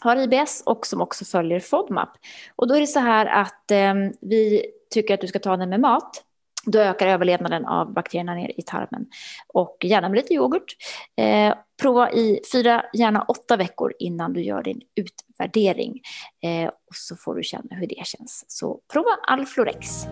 [0.00, 2.10] har IBS och som också följer FODMAP.
[2.56, 5.68] Och då är det så här att eh, vi tycker att du ska ta den
[5.68, 6.24] med mat
[6.66, 9.06] då ökar överlevnaden av bakterierna ner i tarmen.
[9.48, 10.76] Och gärna med lite yoghurt.
[11.16, 16.00] Eh, prova i fyra, gärna åtta veckor innan du gör din utvärdering.
[16.42, 18.44] Eh, och så får du känna hur det känns.
[18.48, 20.06] Så prova Alflorex.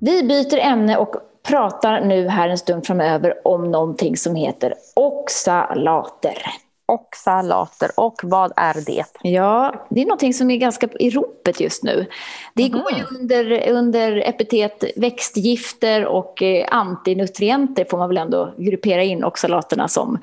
[0.00, 1.14] Vi byter ämne och
[1.48, 6.38] pratar nu här en stund framöver om någonting som heter oxalater
[6.88, 7.90] och salater.
[7.96, 9.04] Och vad är det?
[9.22, 12.06] Ja, det är någonting som är ganska i ropet just nu.
[12.54, 12.78] Det mm.
[12.78, 19.24] går ju under, under epitet växtgifter och eh, antinutrienter får man väl ändå gruppera in
[19.24, 20.18] oxalaterna som.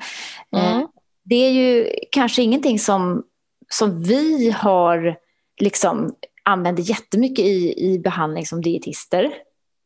[0.56, 0.88] Eh, mm.
[1.24, 3.22] det är ju kanske ingenting som,
[3.68, 5.16] som vi har
[5.60, 9.32] liksom använder jättemycket i, i behandling som dietister.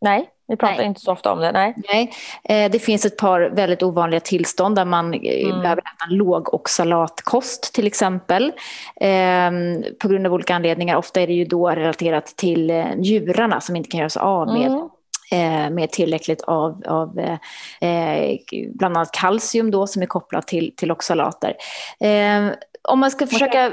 [0.01, 0.31] Nej.
[0.51, 0.87] Vi pratar nej.
[0.87, 1.53] inte så ofta om det.
[1.53, 1.75] Nej.
[1.93, 2.13] nej.
[2.45, 5.63] Eh, det finns ett par väldigt ovanliga tillstånd där man eh, mm.
[5.63, 8.53] behöver äta lågoxalatkost till exempel.
[9.01, 9.51] Eh,
[9.99, 10.97] på grund av olika anledningar.
[10.97, 14.47] Ofta är det ju då relaterat till eh, njurarna som inte kan göra sig av
[14.47, 14.89] med mm
[15.31, 17.19] eh, med tillräckligt av, av
[17.81, 18.39] eh,
[18.75, 21.57] bland annat kalcium då som är kopplat till, till oxalater.
[22.01, 23.73] Eh, om man ska försöka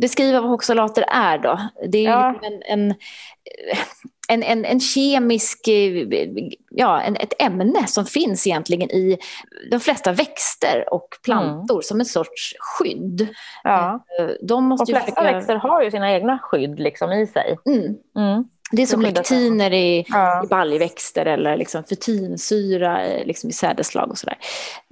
[0.00, 1.60] beskriva vad oxalater är då.
[1.88, 2.34] Det är ja.
[2.42, 2.94] en, en
[4.30, 5.68] en, en, en kemisk,
[6.70, 9.18] ja, en, ett ämne som finns egentligen i
[9.70, 11.82] de flesta växter och plantor mm.
[11.82, 13.28] som en sorts skydd.
[13.64, 14.04] Ja.
[14.20, 15.36] Eh, de måste de flesta försöka...
[15.36, 17.58] växter har ju sina egna skydd liksom i sig.
[17.66, 17.96] Mm.
[18.16, 18.44] Mm.
[18.72, 20.44] Det är som lektiner i, ja.
[20.44, 24.38] i baljväxter eller liksom fytinsyra eh, liksom i sädesslag och sådär.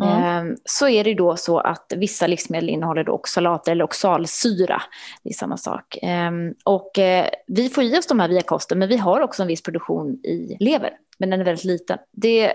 [0.02, 0.24] Mm.
[0.24, 4.82] Ehm, så är det då så att vissa livsmedel innehåller då oxalater eller oxalsyra.
[5.22, 5.98] Det är samma sak.
[6.02, 9.42] Ehm, och eh, vi får i oss de här via kosten men vi har också
[9.42, 10.90] en viss produktion i lever.
[11.18, 11.98] Men den är väldigt liten.
[12.12, 12.52] Det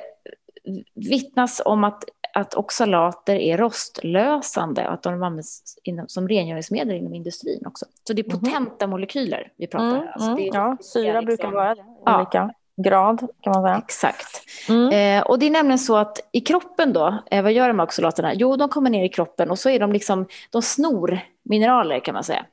[0.95, 2.03] vittnas om att
[2.33, 7.85] att oxalater är rostlösande och att de används inom, som rengöringsmedel inom industrin också.
[8.07, 8.39] Så det är mhm.
[8.39, 8.89] potenta mm.
[8.89, 9.95] molekyler vi pratar om.
[9.95, 10.49] Mm, alltså mm.
[10.53, 12.83] ja, syra liksom, brukar vara det, olika ja.
[12.83, 13.77] grad kan man säga.
[13.77, 14.41] Exakt.
[14.69, 15.19] Mm.
[15.19, 17.83] Eh, och det är nämligen så att i kroppen då, eh, vad gör de med
[17.83, 18.33] oxalaterna?
[18.33, 22.13] Jo, de kommer ner i kroppen och så är de liksom, de snor mineraler kan
[22.13, 22.45] man säga.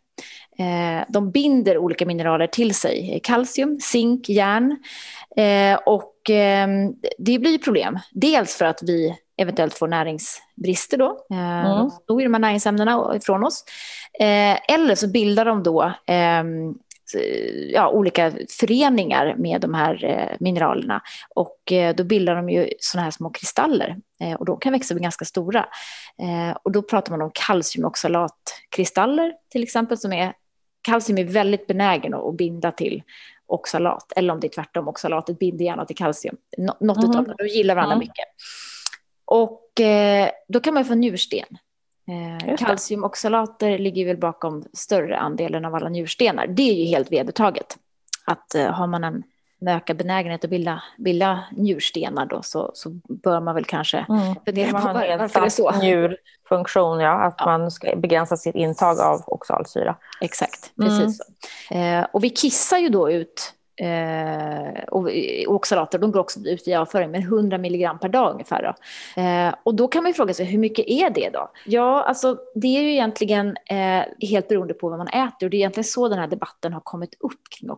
[0.58, 4.76] Eh, de binder olika mineraler till sig, kalcium, zink, järn.
[5.36, 7.98] Eh, och ehm, det blir problem.
[8.12, 11.26] Dels för att vi eventuellt får näringsbrister då.
[11.30, 11.90] Eh, mm.
[11.90, 13.64] Snor de här näringsämnena ifrån oss.
[14.68, 16.74] eller så bildar de då ehm,
[17.72, 21.02] ja, olika föreningar med de här mineralerna.
[21.34, 23.96] Och då bildar de ju sådana här små kristaller.
[24.38, 25.66] och de kan växa bli ganska stora.
[26.62, 30.32] och då pratar man om kalciumoxalatkristaller till exempel som är
[30.82, 33.02] kalcium är väldigt benägen att binda till
[33.46, 36.36] oxalat, eller om det är tvärtom, oxalatet binder gärna till kalcium.
[36.58, 37.18] Något mm.
[37.18, 37.98] av dem, de gillar varandra mm.
[37.98, 38.26] mycket.
[39.30, 41.46] Och eh, då kan man få njursten.
[42.08, 46.46] Eh, kalciumoxalater ligger väl bakom större andelen av alla njurstenar.
[46.46, 47.78] Det är ju helt vedertaget.
[48.24, 49.24] Att eh, har man en
[49.66, 54.34] ökad benägenhet att bilda, bilda njurstenar då, så, så bör man väl kanske mm.
[54.44, 55.70] fundera på var, varför det är så.
[55.70, 57.46] njurfunktion, ja, att ja.
[57.46, 59.96] man ska begränsa sitt intag av oxalsyra.
[60.20, 61.20] Exakt, precis
[61.70, 62.00] mm.
[62.00, 65.08] eh, och vi kissar ju då ut Eh, och
[65.46, 68.62] oxalater, de går också ut i avföring med 100 milligram per dag ungefär.
[68.62, 69.22] Då.
[69.22, 71.50] Eh, och då kan man ju fråga sig, hur mycket är det då?
[71.66, 75.56] Ja, alltså det är ju egentligen eh, helt beroende på vad man äter och det
[75.56, 77.70] är egentligen så den här debatten har kommit upp kring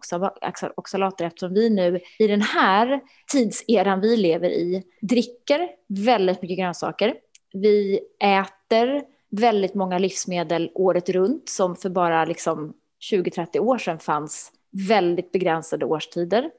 [0.77, 3.01] oxalater eftersom vi nu i den här
[3.33, 7.15] tidseran vi lever i dricker väldigt mycket grönsaker.
[7.53, 12.73] Vi äter väldigt många livsmedel året runt som för bara liksom
[13.13, 14.53] 20-30 år sedan fanns
[14.89, 16.51] väldigt begränsade årstider.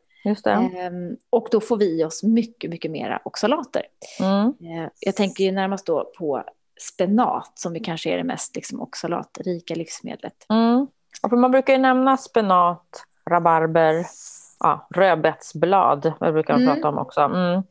[0.45, 3.83] Ehm, och då får vi i oss mycket, mycket mera oxalater.
[4.19, 4.45] Mm.
[4.47, 6.43] Ehm, jag tänker ju närmast då på
[6.81, 10.45] spenat som vi kanske är det mest liksom, oxalatrika livsmedlet.
[10.49, 10.87] Mm.
[11.23, 14.05] Och man brukar ju nämna spenat, rabarber,
[14.59, 16.75] ja, rödbetsblad, det brukar man mm.
[16.75, 17.21] prata om också.
[17.21, 17.63] Mm.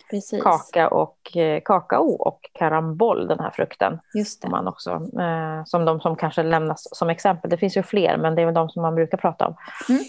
[0.42, 3.98] Kaka och, eh, kakao och karamboll, den här frukten.
[4.14, 4.48] Just det.
[4.48, 7.50] Man också, eh, som de som kanske lämnas som exempel.
[7.50, 9.56] Det finns ju fler, men det är väl de som man brukar prata om.
[9.88, 10.02] Mm.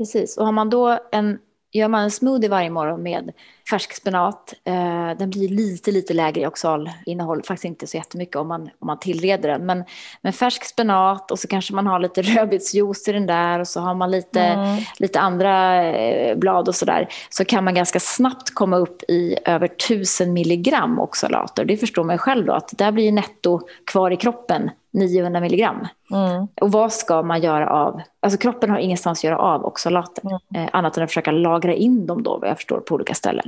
[0.00, 1.38] Precis, och har man då en,
[1.72, 3.32] gör man en smoothie varje morgon med
[3.70, 8.48] färsk spenat, eh, den blir lite, lite lägre i oxalinnehåll, faktiskt inte så jättemycket om
[8.48, 9.84] man, om man tillreder den, men,
[10.22, 13.80] men färsk spenat och så kanske man har lite rödbetsjuice i den där och så
[13.80, 14.82] har man lite, mm.
[14.98, 19.66] lite andra eh, blad och sådär, så kan man ganska snabbt komma upp i över
[19.66, 21.64] 1000 milligram oxalater.
[21.64, 25.86] Det förstår man själv då, att där blir netto kvar i kroppen 900 milligram.
[26.10, 26.46] Mm.
[26.60, 30.64] Och vad ska man göra av, alltså kroppen har ingenstans att göra av oxalater, mm.
[30.64, 33.46] eh, annat än att försöka lagra in dem då, vad jag förstår, på olika ställen.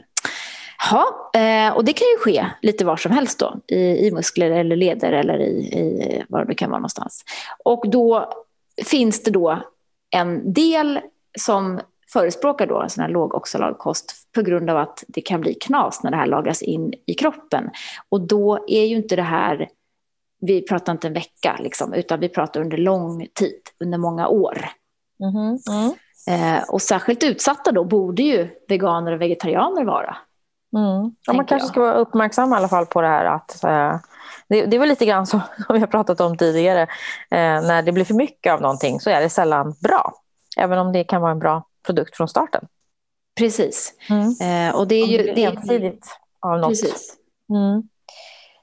[0.90, 4.50] Ja, eh, och det kan ju ske lite var som helst då, i, i muskler
[4.50, 7.24] eller leder eller i, i var det kan vara någonstans.
[7.64, 8.32] Och då
[8.84, 9.58] finns det då
[10.10, 11.00] en del
[11.38, 11.80] som
[12.12, 16.02] förespråkar då en sån här låg oxalatkost på grund av att det kan bli knas
[16.02, 17.70] när det här lagras in i kroppen.
[18.08, 19.68] Och då är ju inte det här
[20.46, 24.68] vi pratar inte en vecka, liksom, utan vi pratar under lång tid, under många år.
[25.20, 25.58] Mm.
[25.70, 25.92] Mm.
[26.26, 30.16] Eh, och särskilt utsatta då borde ju veganer och vegetarianer vara.
[30.76, 31.14] Mm.
[31.26, 31.70] Ja, man kanske jag.
[31.70, 33.96] ska vara uppmärksam i alla fall på det här att eh,
[34.48, 36.82] det, det är väl lite grann som, som vi har pratat om tidigare.
[37.30, 40.12] Eh, när det blir för mycket av någonting så är det sällan bra.
[40.56, 42.66] Även om det kan vara en bra produkt från starten.
[43.38, 43.94] Precis.
[44.10, 44.68] Mm.
[44.68, 45.32] Eh, och det är ju...
[45.34, 46.06] Det är ensidigt
[46.40, 46.68] av något.
[46.68, 47.16] Precis.
[47.50, 47.82] Mm.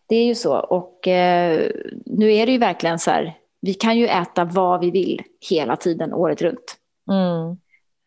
[0.09, 0.59] Det är ju så.
[0.59, 1.71] Och eh,
[2.05, 5.75] nu är det ju verkligen så här, vi kan ju äta vad vi vill hela
[5.75, 6.77] tiden, året runt.
[7.11, 7.57] Mm.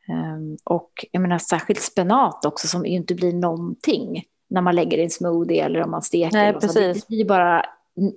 [0.09, 4.99] Um, och jag menar särskilt spenat också som ju inte blir någonting när man lägger
[4.99, 6.33] i en smoothie eller om man steker.
[6.33, 7.07] Nej, precis.
[7.07, 7.67] Det blir bara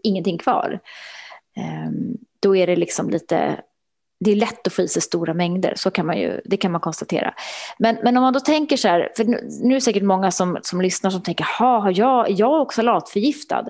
[0.03, 0.79] ingenting kvar.
[1.87, 3.61] Um, då är det liksom lite
[4.19, 6.71] det är lätt att få i sig stora mängder, så kan man ju, det kan
[6.71, 7.33] man konstatera.
[7.79, 10.31] Men, men om man då tänker så här, för nu, nu är det säkert många
[10.31, 13.65] som, som lyssnar som tänker, har jag, är jag oxalatförgiftad?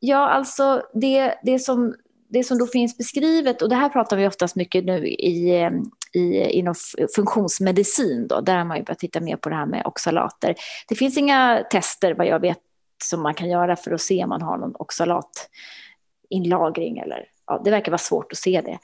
[0.00, 1.94] Ja, alltså det, det, som,
[2.28, 5.70] det som då finns beskrivet, och det här pratar vi oftast mycket nu i,
[6.12, 6.74] i, inom
[7.16, 10.54] funktionsmedicin, då, där har man ju börjat titta mer på det här med oxalater.
[10.88, 12.58] Det finns inga tester, vad jag vet,
[13.04, 17.70] som man kan göra för att se om man har någon oxalatinlagring eller ja, det
[17.70, 18.78] verkar vara svårt att se det.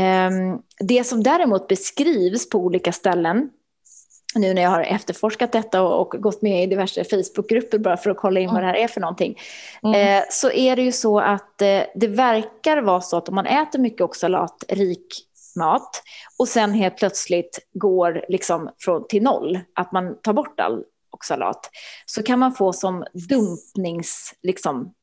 [0.00, 3.50] Um, det som däremot beskrivs på olika ställen,
[4.34, 8.10] nu när jag har efterforskat detta och, och gått med i diverse Facebookgrupper bara för
[8.10, 9.38] att kolla in vad det här är för någonting,
[9.82, 10.18] mm.
[10.18, 13.46] eh, så är det ju så att eh, det verkar vara så att om man
[13.46, 15.24] äter mycket oxalatrik
[15.56, 16.02] mat
[16.38, 21.70] och sen helt plötsligt går liksom från, till noll, att man tar bort all oxalat
[22.06, 24.94] så kan man få som dumpningssymptom liksom,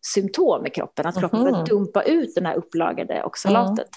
[0.65, 1.65] i kroppen, att kroppen mm.
[1.65, 3.89] dumpa ut den här upplagade oxalatet.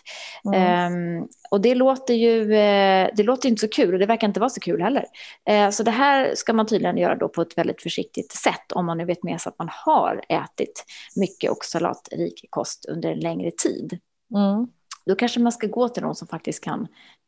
[0.44, 0.62] Mm.
[0.62, 1.18] Mm.
[1.18, 4.40] Um, och det låter ju eh, det låter inte så kul och det verkar inte
[4.40, 5.04] vara så kul heller.
[5.50, 8.86] Uh, så det här ska man tydligen göra då på ett väldigt försiktigt sätt om
[8.86, 10.84] man nu vet med sig att man har ätit
[11.16, 13.98] mycket oxalatrik kost under en längre tid.
[14.34, 14.66] Mm.
[15.06, 16.80] Då kanske man ska gå till någon som faktiskt kan,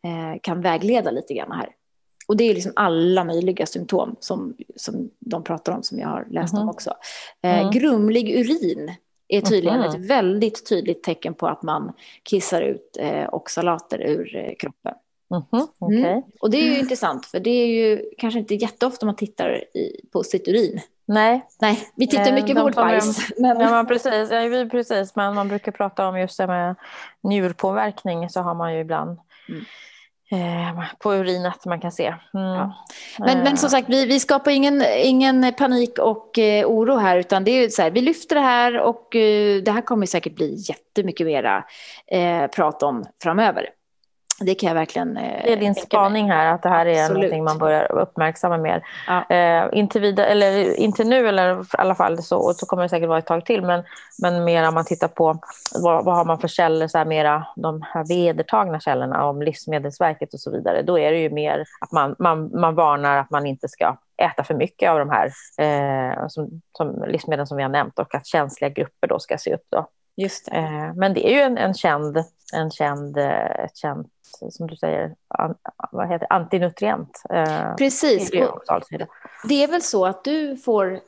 [0.04, 1.68] eh, kan vägleda lite grann här.
[2.26, 6.26] Och det är liksom alla möjliga symptom som, som de pratar om, som jag har
[6.30, 6.60] läst mm.
[6.60, 6.74] om mhm.
[6.74, 6.94] också.
[7.42, 7.70] Eh, mm.
[7.70, 8.94] Grumlig urin
[9.28, 9.90] är tydligen mm.
[9.90, 14.94] ett väldigt tydligt tecken på att man kissar ut eh, oxalater ur eh, kroppen.
[15.30, 15.66] Mm.
[15.78, 16.22] Okay.
[16.40, 20.00] Och det är ju intressant, för det är ju kanske inte jätteofta man tittar i,
[20.12, 20.80] på sitt urin.
[21.04, 21.46] Nej.
[21.60, 23.30] Nej, vi tittar eh, mycket på vårt bajs.
[23.38, 23.60] Men...
[23.60, 24.30] Ja, men precis.
[24.30, 25.16] Ja, precis.
[25.16, 26.74] Men man brukar prata om just det med
[27.22, 29.64] njurpåverkning så har man ju ibland mm
[30.98, 32.14] på urinet man kan se.
[32.34, 32.46] Mm.
[32.46, 32.86] Ja.
[33.18, 37.44] Men, men som sagt, vi, vi skapar ingen, ingen panik och eh, oro här, utan
[37.44, 40.54] det är så här, vi lyfter det här och eh, det här kommer säkert bli
[40.68, 41.64] jättemycket mera
[42.06, 43.68] eh, prat om framöver.
[44.40, 45.16] Det kan jag verkligen...
[45.16, 47.14] Eh, det är din spaning här, att det här är Absolut.
[47.14, 48.82] någonting man börjar uppmärksamma mer.
[49.06, 49.36] Ja.
[49.36, 53.08] Eh, inte, vid, eller, inte nu, eller i alla fall så, så kommer det säkert
[53.08, 53.82] vara ett tag till, men,
[54.22, 55.38] men mer om man tittar på
[55.82, 60.34] vad, vad har man för källor, så här, mera de här vedertagna källorna om Livsmedelsverket
[60.34, 60.82] och så vidare.
[60.82, 64.44] Då är det ju mer att man, man, man varnar att man inte ska äta
[64.44, 68.26] för mycket av de här eh, som, som livsmedel som vi har nämnt och att
[68.26, 69.64] känsliga grupper då ska se upp.
[69.70, 69.86] Då.
[70.16, 74.08] Just eh, men det är ju en, en känd, en känd, eh, ett känt
[74.50, 75.54] som du säger, an,
[75.92, 77.22] vad heter antinutrient.
[77.30, 78.30] Eh, Precis.
[79.48, 81.00] Det är väl så att du får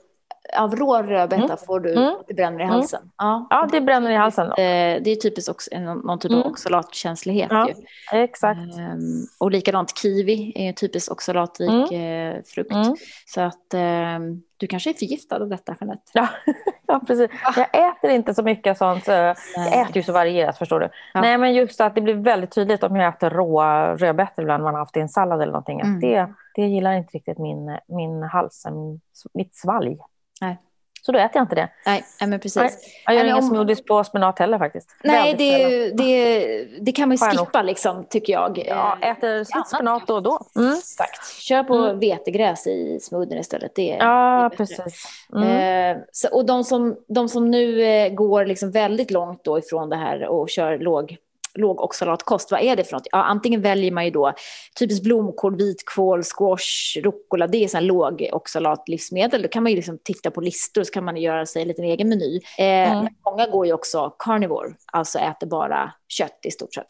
[0.57, 1.57] av rå rödbeta mm.
[1.66, 2.14] får du mm.
[2.28, 2.74] det bränner i mm.
[2.74, 3.00] halsen.
[3.00, 3.12] Mm.
[3.18, 4.46] Ja, ja, det bränner i halsen.
[4.46, 6.50] Eh, det är typiskt också någon typ av mm.
[6.50, 7.48] oxalatkänslighet.
[7.50, 7.68] Ja,
[8.12, 8.61] exakt.
[8.61, 12.37] Um, och likadant kiwi är en typisk oxalatrik mm.
[12.37, 12.72] eh, frukt.
[12.72, 12.96] Mm.
[13.26, 13.74] Så att
[14.16, 16.11] um, du kanske är förgiftad av detta, Jeanette.
[16.12, 16.28] Ja,
[16.87, 17.31] ja precis.
[17.57, 19.07] Jag äter inte så mycket sånt.
[19.07, 20.88] Jag äter ju så varierat, förstår du.
[21.14, 21.20] Ja.
[21.20, 24.74] Nej, men just att det blir väldigt tydligt om jag äter råa rödbetor ibland, man
[24.74, 25.81] har haft i en sallad eller någonting.
[25.81, 29.00] Att det, det gillar inte riktigt min, min hals, min,
[29.35, 29.98] mitt svalg.
[30.42, 30.59] Nej.
[31.07, 31.68] Så då äter jag inte det.
[31.87, 32.57] Nej, men precis.
[32.57, 32.70] Nej,
[33.07, 33.42] jag gör inga om...
[33.42, 34.96] smoothies på spenat heller faktiskt.
[35.05, 38.64] Nej, det, det, det, kan man ju skippa liksom, tycker jag.
[38.66, 40.40] Ja, äter spenat då och då.
[40.57, 40.72] Mm.
[40.72, 41.26] Exakt.
[41.38, 41.98] Kör på mm.
[41.98, 43.74] vetegräs i smoothien istället.
[43.74, 45.05] Det, ja, det precis.
[45.37, 45.96] Mm.
[45.96, 49.88] Eh, så, och de som, de som nu eh, går liksom väldigt långt då ifrån
[49.88, 51.16] det här och kör låg
[51.55, 53.07] lågoxalatkost, vad är det för något?
[53.12, 54.33] Ja, antingen väljer man ju då
[54.79, 59.43] typiskt blomkål, vitkål, squash, rucola, det är sådana lågoxalatlivsmedel.
[59.43, 61.85] Då kan man ju liksom titta på listor så kan man göra sig en liten
[61.85, 62.37] egen meny.
[62.59, 63.15] Eh, mm.
[63.25, 66.88] Många går ju också carnivore, alltså äter bara kött i stort sett.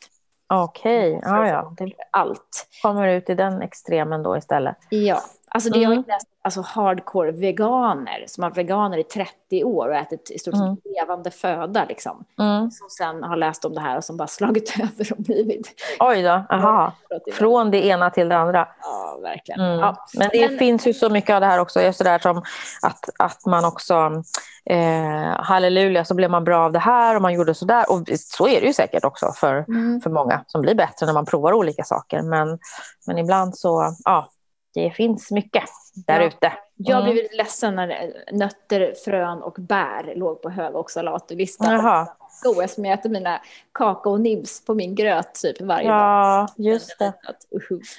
[0.54, 1.30] Okej, okay.
[1.32, 1.76] ah, ja.
[2.10, 2.68] Allt.
[2.82, 4.76] Kommer ut i den extremen då istället.
[4.88, 5.22] Ja,
[5.54, 5.96] alltså det mm.
[5.96, 10.38] har läst alltså hardcore veganer som har varit veganer i 30 år och ätit i
[10.38, 10.76] stort sett mm.
[10.84, 11.84] levande föda.
[11.84, 12.24] Liksom.
[12.38, 12.70] Mm.
[12.70, 15.74] Som sen har läst om det här och som bara slagit över och blivit...
[16.00, 16.92] Oj då, aha.
[17.32, 18.68] Från det ena till det andra.
[18.82, 19.60] Ja, verkligen.
[19.60, 19.78] Mm.
[19.78, 20.06] Ja.
[20.14, 20.58] Men det Men...
[20.58, 22.38] finns ju så mycket av det här också, just det där som
[22.82, 24.22] att, att man också,
[24.64, 27.90] eh, halleluja, så blev man bra av det här och man gjorde så där.
[27.90, 30.00] Och så är det ju säkert också för, mm.
[30.00, 32.22] för många som blir bättre när man provar olika saker.
[32.22, 32.58] Men,
[33.06, 34.28] men ibland så, ja,
[34.74, 35.64] det finns mycket
[36.06, 36.46] där ute.
[36.46, 36.58] Mm.
[36.76, 41.72] Jag blev lite ledsen när nötter, frön och bär låg på hög oxalatlistan.
[41.72, 42.08] Jaha.
[42.42, 43.40] Goda som jag äter mina
[43.72, 46.48] kakaonibs på min gröt typ varje ja, dag.
[46.56, 47.12] Ja, just det.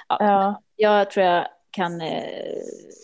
[0.08, 0.18] Ja.
[0.20, 0.62] ja.
[0.76, 2.24] Jag tror jag kan eh,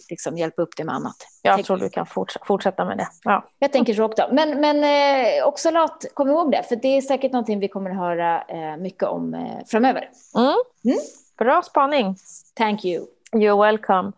[0.10, 1.16] liksom hjälpa upp det med annat.
[1.42, 2.06] Jag Tänk tror du kan
[2.46, 3.08] fortsätta med det.
[3.24, 3.50] Ja.
[3.60, 4.30] Jag tänker så också.
[4.32, 7.98] Men, men eh, oxalat, kom ihåg det, för det är säkert någonting vi kommer att
[7.98, 10.10] höra eh, mycket om eh, framöver.
[10.36, 10.54] Mm.
[10.86, 10.98] Mm?
[11.38, 12.16] Bra spaning.
[12.58, 13.06] Thank you.
[13.36, 14.12] You're welcome.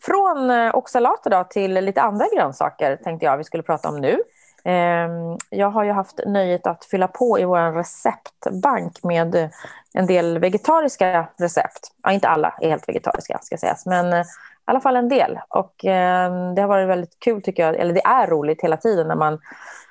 [0.00, 4.18] Från eh, oxalater då till lite andra grönsaker tänkte jag vi skulle prata om nu.
[4.64, 9.50] Ehm, jag har ju haft nöjet att fylla på i vår receptbank med
[9.94, 11.92] en del vegetariska recept.
[12.02, 15.38] Ja, inte alla är helt vegetariska ska sägas, men eh, i alla fall en del.
[15.48, 19.08] Och ehm, det har varit väldigt kul tycker jag, eller det är roligt hela tiden
[19.08, 19.38] när man,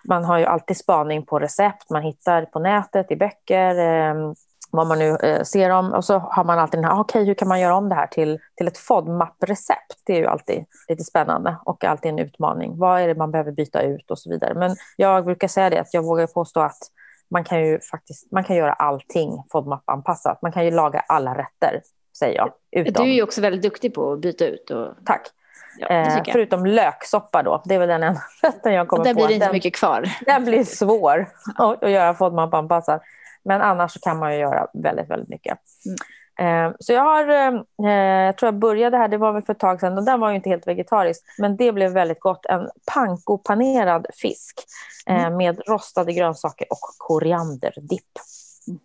[0.08, 4.36] man har ju alltid spaning på recept, man hittar på nätet, i böcker, ehm,
[4.72, 5.94] vad man nu eh, ser om.
[5.94, 7.96] Och så har man alltid den här, okej okay, hur kan man göra om det
[7.96, 9.96] här till, till ett FODMAP-recept?
[10.06, 12.78] Det är ju alltid lite spännande och alltid en utmaning.
[12.78, 14.54] Vad är det man behöver byta ut och så vidare.
[14.54, 16.80] Men jag brukar säga det att jag vågar påstå att
[17.30, 20.42] man kan ju faktiskt man kan göra allting FODMAP-anpassat.
[20.42, 21.82] Man kan ju laga alla rätter,
[22.20, 22.52] säger jag.
[22.72, 23.06] Utom...
[23.06, 24.70] Du är ju också väldigt duktig på att byta ut.
[24.70, 24.88] Och...
[25.06, 25.28] Tack.
[25.80, 29.08] Ja, eh, förutom löksoppa då, det är väl den enda rätten jag kommer på.
[29.08, 30.10] Där blir det inte den, mycket kvar.
[30.26, 31.28] Den blir svår
[31.58, 33.00] att, att göra FODMAP-anpassad.
[33.48, 35.58] Men annars kan man ju göra väldigt, väldigt mycket.
[35.86, 35.98] Mm.
[36.40, 37.92] Eh, så jag har, eh,
[38.26, 40.30] jag tror jag började här, det var väl för ett tag sedan, och den var
[40.30, 42.46] ju inte helt vegetarisk, men det blev väldigt gott.
[42.46, 44.60] En pankopanerad fisk
[45.08, 45.38] eh, mm.
[45.38, 48.12] med rostade grönsaker och korianderdipp.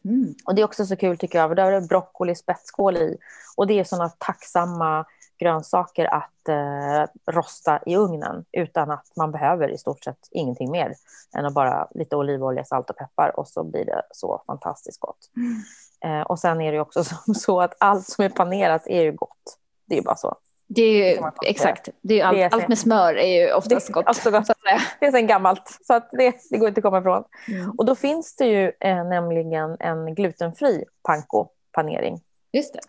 [0.05, 0.35] Mm.
[0.45, 3.17] Och det är också så kul tycker jag, för där är det broccoli, spetskål i.
[3.57, 5.05] Och det är sådana tacksamma
[5.43, 10.95] grönsaker att eh, rosta i ugnen utan att man behöver i stort sett ingenting mer
[11.37, 15.31] än att bara lite olivolja, salt och peppar och så blir det så fantastiskt gott.
[15.37, 15.63] Mm.
[16.05, 19.59] Eh, och sen är det också så att allt som är panerat är ju gott.
[19.87, 20.37] Det är ju bara så.
[20.75, 23.89] Det är ju, exakt, det är allt, det är allt med smör är ju oftast
[23.89, 24.09] gott.
[24.09, 24.47] Också gott.
[24.47, 24.55] Så
[25.01, 27.25] det är sen gammalt, så att det, det går inte att komma ifrån.
[27.49, 27.71] Mm.
[27.71, 32.21] Och då finns det ju eh, nämligen en glutenfri panko-panering.
[32.53, 32.81] Just det.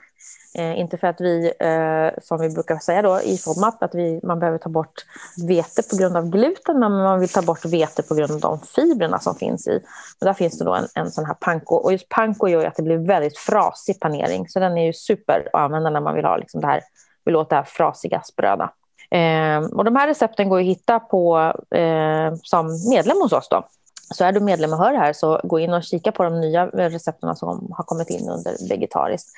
[0.56, 4.20] Eh, inte för att vi, eh, som vi brukar säga då i FODMAP, att vi,
[4.24, 5.06] man behöver ta bort
[5.48, 8.60] vete på grund av gluten, men man vill ta bort vete på grund av de
[8.60, 9.78] fibrerna som finns i.
[10.20, 11.76] Och där finns det då en, en sån här panko.
[11.76, 14.94] Och just panko gör ju att det blir väldigt frasig panering, så den är ju
[14.94, 16.82] super att använda när man vill ha liksom det här,
[17.26, 18.72] vill åt det här frasiga spröda.
[19.12, 21.38] Eh, och de här recepten går att hitta på,
[21.76, 23.50] eh, som medlem hos oss.
[23.50, 23.68] Då.
[24.14, 26.42] Så är du medlem och hör det här så gå in och kika på de
[26.42, 29.30] nya recepten som har kommit in under vegetariskt.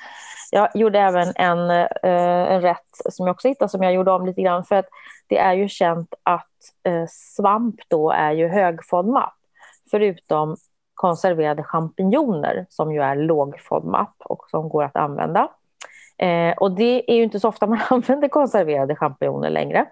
[0.50, 4.26] Jag gjorde även en, eh, en rätt som jag också hittade som jag gjorde om
[4.26, 4.88] lite grann för att
[5.26, 6.46] det är ju känt att
[6.82, 9.34] eh, svamp då är ju hög FODMAP
[9.90, 10.56] förutom
[10.94, 15.48] konserverade champinjoner som ju är låg FODMAP och som går att använda.
[16.18, 19.86] Eh, och det är ju inte så ofta man använder konserverade champinjoner längre.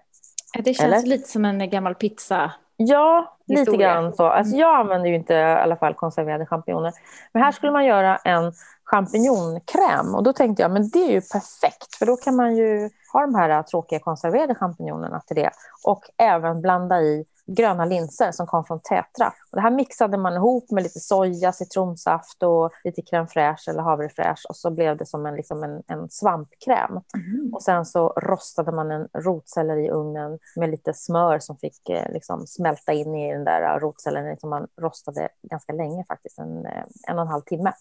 [0.54, 1.08] Det känns Eller?
[1.08, 2.52] lite som en gammal pizza.
[2.76, 3.64] Ja, Historia.
[3.64, 4.26] lite grann så.
[4.26, 6.92] Alltså, jag använder ju inte i alla fall konserverade champinjoner.
[7.32, 8.52] Men här skulle man göra en
[8.84, 12.90] champinjonkräm och då tänkte jag men det är ju perfekt för då kan man ju
[13.12, 15.50] ha de här tråkiga konserverade champinjonerna till det
[15.86, 19.26] och även blanda i gröna linser som kom från Tetra.
[19.26, 23.82] Och det här mixade man ihop med lite soja, citronsaft och lite crème fraîche eller
[23.82, 26.90] havrefräsch och så blev det som en, liksom en, en svampkräm.
[26.90, 27.54] Mm.
[27.54, 32.12] Och sen så rostade man en rotselleri i ugnen med lite smör som fick eh,
[32.12, 36.84] liksom smälta in i den där rotsellerin som man rostade ganska länge faktiskt, en, eh,
[37.08, 37.72] en och en halv timme.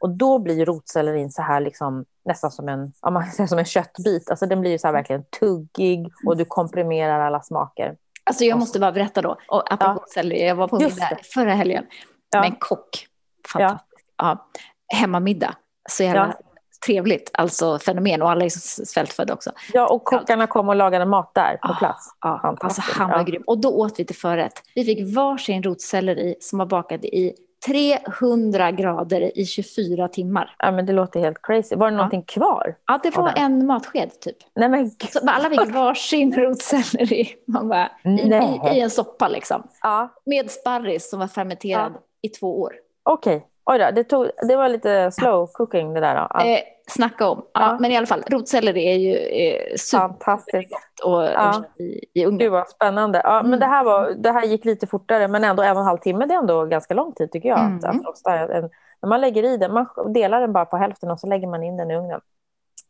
[0.00, 3.64] Och då blir rotsellerin så här liksom, nästan som en, ja, man säger som en
[3.64, 4.30] köttbit.
[4.30, 7.96] Alltså den blir så här verkligen tuggig och du komprimerar alla smaker.
[8.30, 10.12] Alltså jag måste bara berätta då, och apropå ja.
[10.14, 11.86] selleri, jag var på middag förra helgen
[12.30, 12.40] ja.
[12.40, 13.06] med en kock.
[13.54, 13.78] Ja.
[14.16, 14.48] Ja.
[14.94, 15.54] Hemmamiddag,
[15.88, 16.46] så jävla ja.
[16.86, 18.48] trevligt, alltså fenomen och alla är
[18.84, 19.52] svältfödda också.
[19.72, 22.14] Ja, och kockarna kom och lagade mat där på plats.
[22.20, 23.42] Ja, alltså han var grym.
[23.46, 24.62] Och då åt vi till förrätt.
[24.74, 27.34] Vi fick varsin rotselleri som var bakad i
[27.66, 30.56] 300 grader i 24 timmar.
[30.58, 31.76] Ja, men det låter helt crazy.
[31.76, 32.32] Var det någonting ja.
[32.32, 32.76] kvar?
[32.86, 34.36] Ja, det var en matsked typ.
[34.54, 39.62] Nej, men Så alla fick varsin rotselleri Man bara, i, i, i, en soppa liksom.
[39.82, 40.08] Ja.
[40.24, 42.00] Med sparris som var fermenterad ja.
[42.22, 42.74] i två år.
[43.02, 43.36] Okej.
[43.36, 43.49] Okay.
[43.70, 46.14] Oj då, det, tog, det var lite slow cooking det där.
[46.14, 46.26] Då.
[46.30, 46.46] Ja.
[46.46, 47.42] Eh, snacka om.
[47.52, 47.76] Ja, ja.
[47.80, 51.64] Men i alla fall, rotselleri är ju eh, supergott och, ja.
[51.78, 51.82] i,
[52.20, 52.24] i.
[52.30, 53.20] Gud vad spännande.
[53.24, 53.50] Ja, mm.
[53.50, 55.98] men det, här var, det här gick lite fortare, men ändå en och en halv
[55.98, 57.60] timme, det är ändå ganska lång tid tycker jag.
[57.60, 57.78] Mm.
[57.84, 58.70] Att, rosta en,
[59.02, 61.62] när man lägger i den, man delar den bara på hälften och så lägger man
[61.62, 62.20] in den i ugnen.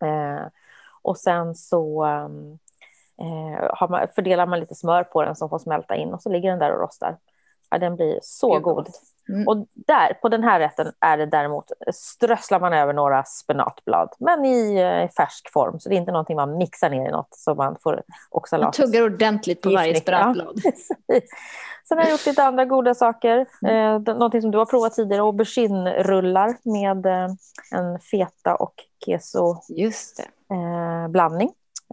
[0.02, 0.46] Eh,
[1.02, 6.14] och sen så eh, man, fördelar man lite smör på den som får smälta in
[6.14, 7.16] och så ligger den där och rostar.
[7.70, 8.62] Ja, den blir så god.
[8.62, 8.88] god.
[9.28, 9.48] Mm.
[9.48, 14.44] Och där, på den här rätten är det däremot, strösslar man över några spenatblad, men
[14.44, 17.54] i eh, färsk form, så det är inte någonting man mixar ner i något, så
[17.54, 20.60] man får också Man tuggar ordentligt på varje spenatblad.
[21.06, 21.20] Ja,
[21.88, 24.06] Sen har jag gjort lite andra goda saker, mm.
[24.06, 27.30] eh, någonting som du har provat tidigare, aubergine-rullar med eh,
[27.72, 29.62] en feta och keso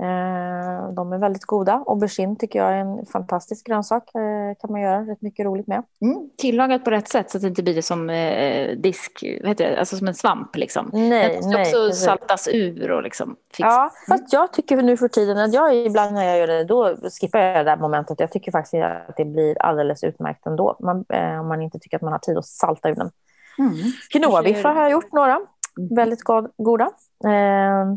[0.01, 1.83] Eh, de är väldigt goda.
[1.87, 4.03] Aubergine tycker jag är en fantastisk grönsak.
[4.15, 5.83] Eh, kan man göra rätt mycket roligt med.
[6.01, 6.29] Mm.
[6.37, 9.79] Tillagat på rätt sätt så att det inte blir som eh, disk, vad heter det?
[9.79, 10.55] alltså som en svamp.
[10.55, 10.89] Liksom.
[10.93, 12.05] Nej, det ska nej, också precis.
[12.05, 13.73] saltas ur och liksom fixas.
[13.73, 13.91] Ja, mm.
[14.07, 17.39] fast jag tycker nu för tiden att jag ibland när jag gör det, då skippar
[17.39, 18.19] jag det där momentet.
[18.19, 20.77] Jag tycker faktiskt att det blir alldeles utmärkt ändå.
[20.79, 21.05] Man,
[21.41, 23.11] om man inte tycker att man har tid att salta ur den.
[23.59, 23.73] Mm.
[24.13, 25.33] Quinoa-biffar har jag gjort några.
[25.77, 25.95] Mm.
[25.95, 26.23] Väldigt
[26.57, 26.89] goda.
[27.25, 27.95] Eh,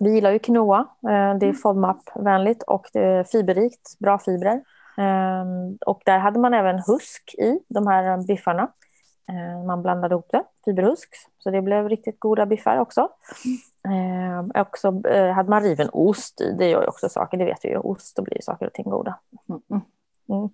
[0.00, 0.78] vi gillar ju quinoa.
[0.80, 1.54] Eh, det är mm.
[1.54, 4.62] FODMAP-vänligt och det är fiberrikt, bra fibrer.
[4.96, 8.68] Ehm, och där hade man även husk i de här biffarna.
[9.28, 13.08] Ehm, man blandade ihop det, fiberhusk, så det blev riktigt goda biffar också.
[13.88, 14.50] Mm.
[14.50, 17.64] Och så eh, hade man riven ost i, det gör ju också saker, det vet
[17.64, 17.78] vi ju.
[17.78, 19.18] Ost, då blir saker och ting goda.
[19.48, 20.48] Mm.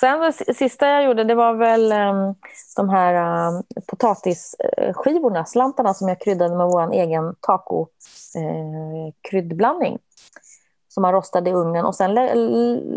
[0.00, 2.34] Sen det sista jag gjorde det var väl um,
[2.76, 7.86] de här um, potatisskivorna, slantarna som jag kryddade med vår egen taco
[8.36, 9.98] eh, kryddblandning
[10.88, 12.14] som man rostade i ugnen och sen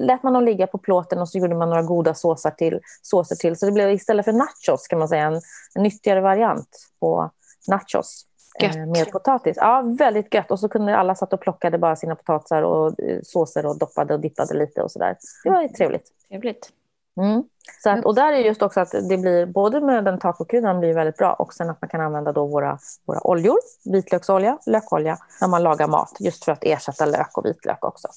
[0.08, 2.80] lät man dem ligga på plåten och så gjorde man några goda såser till.
[3.02, 3.56] Såser till.
[3.56, 5.42] Så det blev istället för nachos kan man säga en,
[5.76, 7.32] en nyttigare variant på
[7.68, 8.26] nachos.
[8.60, 8.76] Gött.
[8.76, 9.58] Eh, med potatis.
[9.60, 10.52] Ja, väldigt gött.
[10.52, 14.14] Och så kunde alla satt och plockade bara sina potatisar och eh, såser och doppade
[14.14, 15.18] och dippade lite och sådär.
[15.44, 16.08] Det var trevligt.
[16.30, 16.72] Trevligt.
[17.18, 17.44] Mm.
[17.84, 20.94] Så att, och där är just också att det blir, både med den tacokryddan blir
[20.94, 25.48] väldigt bra och sen att man kan använda då våra, våra oljor, vitlöksolja, lökolja, när
[25.48, 28.08] man lagar mat, just för att ersätta lök och vitlök också.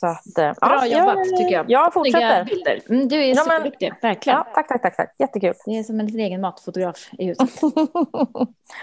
[0.00, 1.70] Så att, eh, Bra ja, jobbat tycker jag.
[1.70, 2.44] Jag fortsätter.
[2.44, 2.80] Bilder.
[2.88, 4.38] Mm, du är ja, superduktig, verkligen.
[4.38, 5.14] Ja, tack, tack, tack, tack.
[5.18, 5.54] Jättekul.
[5.64, 7.50] Det är som en egen matfotograf i huset.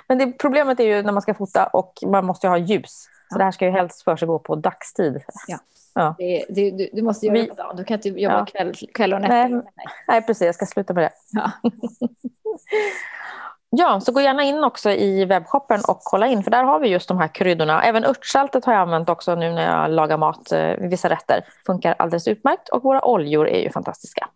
[0.07, 3.07] men det, problemet är ju när man ska fota och man måste ha ljus.
[3.31, 5.23] Så det här ska ju helst för sig gå på dagstid.
[5.47, 5.57] Ja.
[5.93, 6.15] Ja.
[6.17, 7.75] Det, det, du, du, måste göra Vi, det på dagen.
[7.75, 8.45] Du kan inte jobba ja.
[8.45, 9.49] kväll, kväll och nätter.
[9.49, 9.61] Nej,
[10.07, 10.45] nej, precis.
[10.45, 11.11] Jag ska sluta med det.
[11.31, 11.51] Ja.
[13.69, 16.43] ja, så gå gärna in också i webbshoppen och kolla in.
[16.43, 17.83] För där har vi just de här kryddorna.
[17.83, 20.51] Även örtsaltet har jag använt också nu när jag lagar mat.
[20.51, 22.69] Eh, vissa rätter funkar alldeles utmärkt.
[22.69, 24.27] Och våra oljor är ju fantastiska.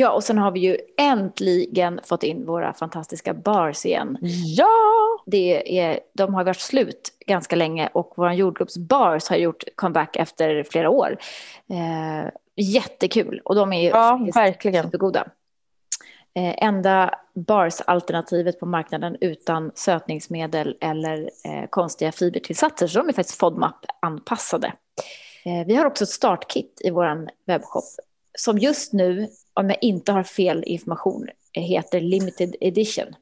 [0.00, 4.18] Ja, och sen har vi ju äntligen fått in våra fantastiska bars igen.
[4.56, 4.68] Ja!
[5.26, 10.64] Det är, de har varit slut ganska länge och våra jordgubbsbars har gjort comeback efter
[10.70, 11.16] flera år.
[11.70, 14.84] Eh, jättekul och de är ju ja, verkligen.
[14.84, 15.26] supergoda.
[16.34, 23.40] Eh, enda bars-alternativet på marknaden utan sötningsmedel eller eh, konstiga fibertillsatser, så de är faktiskt
[23.40, 24.72] FODMAP-anpassade.
[25.44, 27.84] Eh, vi har också ett startkit i vår webbshop
[28.38, 33.14] som just nu om jag inte har fel information, heter limited edition.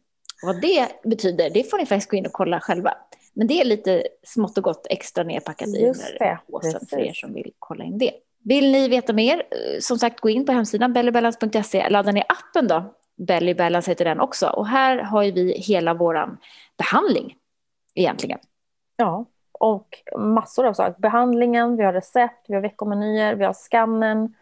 [0.43, 2.95] Vad det betyder, det får ni faktiskt gå in och kolla själva.
[3.35, 7.13] Men det är lite smått och gott extra nerpackat i den här påsen för er
[7.13, 8.13] som vill kolla in det.
[8.45, 12.69] Vill ni veta mer, eh, som sagt gå in på hemsidan bellybalance.se, ladda ner appen
[12.69, 14.49] då, Belly Balance heter den också.
[14.49, 16.39] Och här har vi hela vår
[16.79, 17.37] behandling
[17.95, 18.39] egentligen.
[18.97, 21.01] Ja, och massor av saker.
[21.01, 24.35] Behandlingen, vi har recept, vi har veckomenyer, vi har skannen,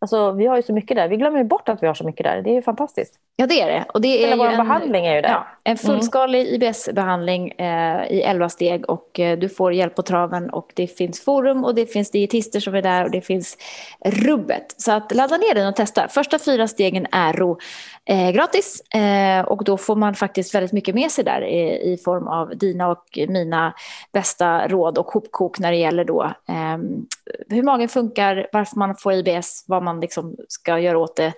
[0.00, 1.08] Alltså, vi har ju så mycket där.
[1.08, 2.42] Vi glömmer bort att vi har så mycket där.
[2.42, 3.18] Det är ju fantastiskt.
[3.36, 3.84] Ja, det är det.
[3.94, 5.28] Och det är vår en, behandling är ju där.
[5.28, 6.54] Ja, en fullskalig mm.
[6.54, 11.24] IBS-behandling eh, i elva steg och eh, du får hjälp på traven och det finns
[11.24, 13.56] forum och det finns dietister som är där och det finns
[14.04, 14.74] rubbet.
[14.76, 16.08] Så att ladda ner den och testa.
[16.08, 17.58] Första fyra stegen är ro,
[18.04, 21.96] eh, gratis eh, och då får man faktiskt väldigt mycket med sig där i, i
[22.04, 23.74] form av dina och mina
[24.12, 27.06] bästa råd och hopkok när det gäller då ehm,
[27.48, 31.32] hur magen funkar, varför man får IBS, vad man liksom ska göra åt det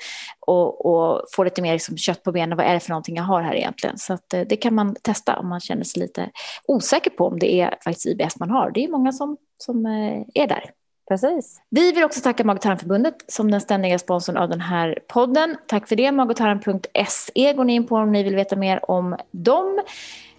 [0.46, 2.56] och, och få lite mer liksom kött på benen.
[2.56, 3.98] Vad är det för någonting jag har här egentligen?
[3.98, 6.30] Så att, eh, det kan man testa om man känner sig lite
[6.68, 8.70] osäker på om det är faktiskt IBS man har.
[8.70, 10.70] Det är många som, som eh, är där.
[11.08, 11.60] Precis.
[11.70, 15.56] Vi vill också tacka Mag tarmförbundet som den ständiga sponsorn av den här podden.
[15.66, 16.12] Tack för det.
[16.12, 19.82] Magotarm.se går ni in på om ni vill veta mer om dem.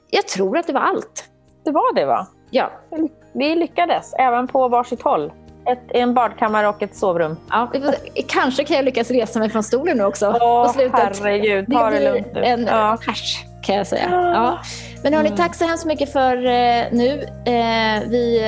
[0.09, 1.29] Jag tror att det var allt.
[1.65, 2.27] Det var det va?
[2.51, 2.71] Ja.
[3.33, 5.31] Vi lyckades, även på varsitt håll.
[5.65, 7.37] Ett, en badkammare och ett sovrum.
[7.49, 7.71] Ja,
[8.27, 10.99] kanske kan jag lyckas resa mig från stolen nu också Åh, på slutet.
[10.99, 12.43] herregud, ta det, det lugnt nu.
[12.43, 12.97] en ja.
[13.05, 14.09] pers kan jag säga.
[14.11, 14.59] Ja.
[15.03, 15.37] Men hörni, mm.
[15.37, 17.23] tack så hemskt mycket för eh, nu.
[17.45, 18.39] Eh, vi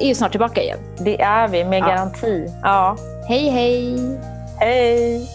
[0.00, 0.78] är ju snart tillbaka igen.
[0.98, 1.86] Det är vi, med ja.
[1.86, 2.52] garanti.
[2.62, 2.96] Ja.
[3.28, 3.98] Hej, hej.
[4.60, 5.28] Hej.